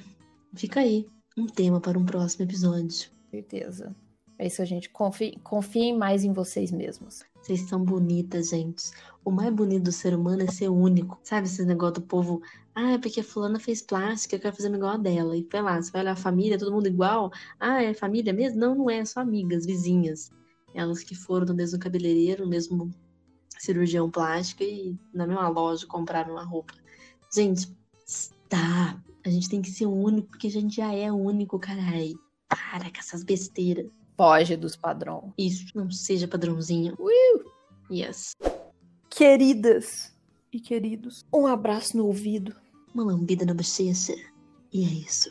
fica 0.55 0.79
aí. 0.79 1.05
Um 1.37 1.45
tema 1.45 1.79
para 1.79 1.97
um 1.97 2.05
próximo 2.05 2.45
episódio. 2.45 3.09
certeza. 3.29 3.95
É 4.37 4.47
isso, 4.47 4.65
gente. 4.65 4.89
Confie, 4.89 5.37
confiem 5.43 5.97
mais 5.97 6.23
em 6.23 6.31
vocês 6.33 6.71
mesmos. 6.71 7.23
Vocês 7.41 7.61
são 7.67 7.83
bonitas, 7.83 8.49
gente. 8.49 8.91
O 9.23 9.31
mais 9.31 9.53
bonito 9.53 9.83
do 9.83 9.91
ser 9.91 10.15
humano 10.15 10.43
é 10.43 10.47
ser 10.47 10.69
único. 10.69 11.19
Sabe 11.23 11.45
esse 11.47 11.65
negócio 11.65 11.95
do 11.95 12.01
povo? 12.01 12.41
Ah, 12.73 12.93
é 12.93 12.97
porque 12.97 13.19
a 13.19 13.23
fulana 13.23 13.59
fez 13.59 13.81
plástica, 13.81 14.35
eu 14.35 14.39
quero 14.39 14.55
fazer 14.55 14.73
igual 14.73 14.93
a 14.93 14.97
dela. 14.97 15.35
E 15.35 15.47
vai 15.51 15.61
lá, 15.61 15.81
você 15.81 15.91
vai 15.91 16.01
olhar 16.01 16.13
a 16.13 16.15
família, 16.15 16.57
todo 16.57 16.71
mundo 16.71 16.87
igual. 16.87 17.31
Ah, 17.59 17.83
é 17.83 17.93
família 17.93 18.31
mesmo? 18.31 18.59
Não, 18.59 18.73
não 18.73 18.89
é, 18.89 19.03
só 19.03 19.19
amigas, 19.19 19.65
vizinhas 19.65 20.31
elas 20.73 21.03
que 21.03 21.15
foram 21.15 21.45
no 21.45 21.53
mesmo 21.53 21.79
cabeleireiro, 21.79 22.43
no 22.43 22.49
mesmo 22.49 22.91
cirurgião 23.57 24.09
plástica 24.09 24.63
e 24.63 24.97
na 25.13 25.27
mesma 25.27 25.49
loja 25.49 25.85
compraram 25.85 26.33
uma 26.33 26.43
roupa. 26.43 26.73
Gente, 27.33 27.75
tá. 28.47 29.01
A 29.25 29.29
gente 29.29 29.49
tem 29.49 29.61
que 29.61 29.69
ser 29.69 29.85
único, 29.85 30.29
porque 30.29 30.47
a 30.47 30.51
gente 30.51 30.77
já 30.77 30.93
é 30.93 31.11
único, 31.11 31.59
carai. 31.59 32.13
Para 32.47 32.89
com 32.89 32.97
essas 32.97 33.23
besteiras. 33.23 33.85
Foge 34.17 34.55
dos 34.57 34.75
padrões. 34.75 35.31
Isso, 35.37 35.65
não 35.75 35.89
seja 35.91 36.27
padrãozinho. 36.27 36.95
Uiu. 36.99 37.45
Yes. 37.91 38.33
Queridas 39.09 40.15
e 40.51 40.59
queridos, 40.59 41.25
um 41.33 41.45
abraço 41.45 41.95
no 41.95 42.05
ouvido. 42.05 42.55
Uma 42.93 43.03
lambida 43.03 43.45
na 43.45 43.53
bochecha. 43.53 44.15
E 44.73 44.83
é 44.83 44.87
isso. 44.87 45.29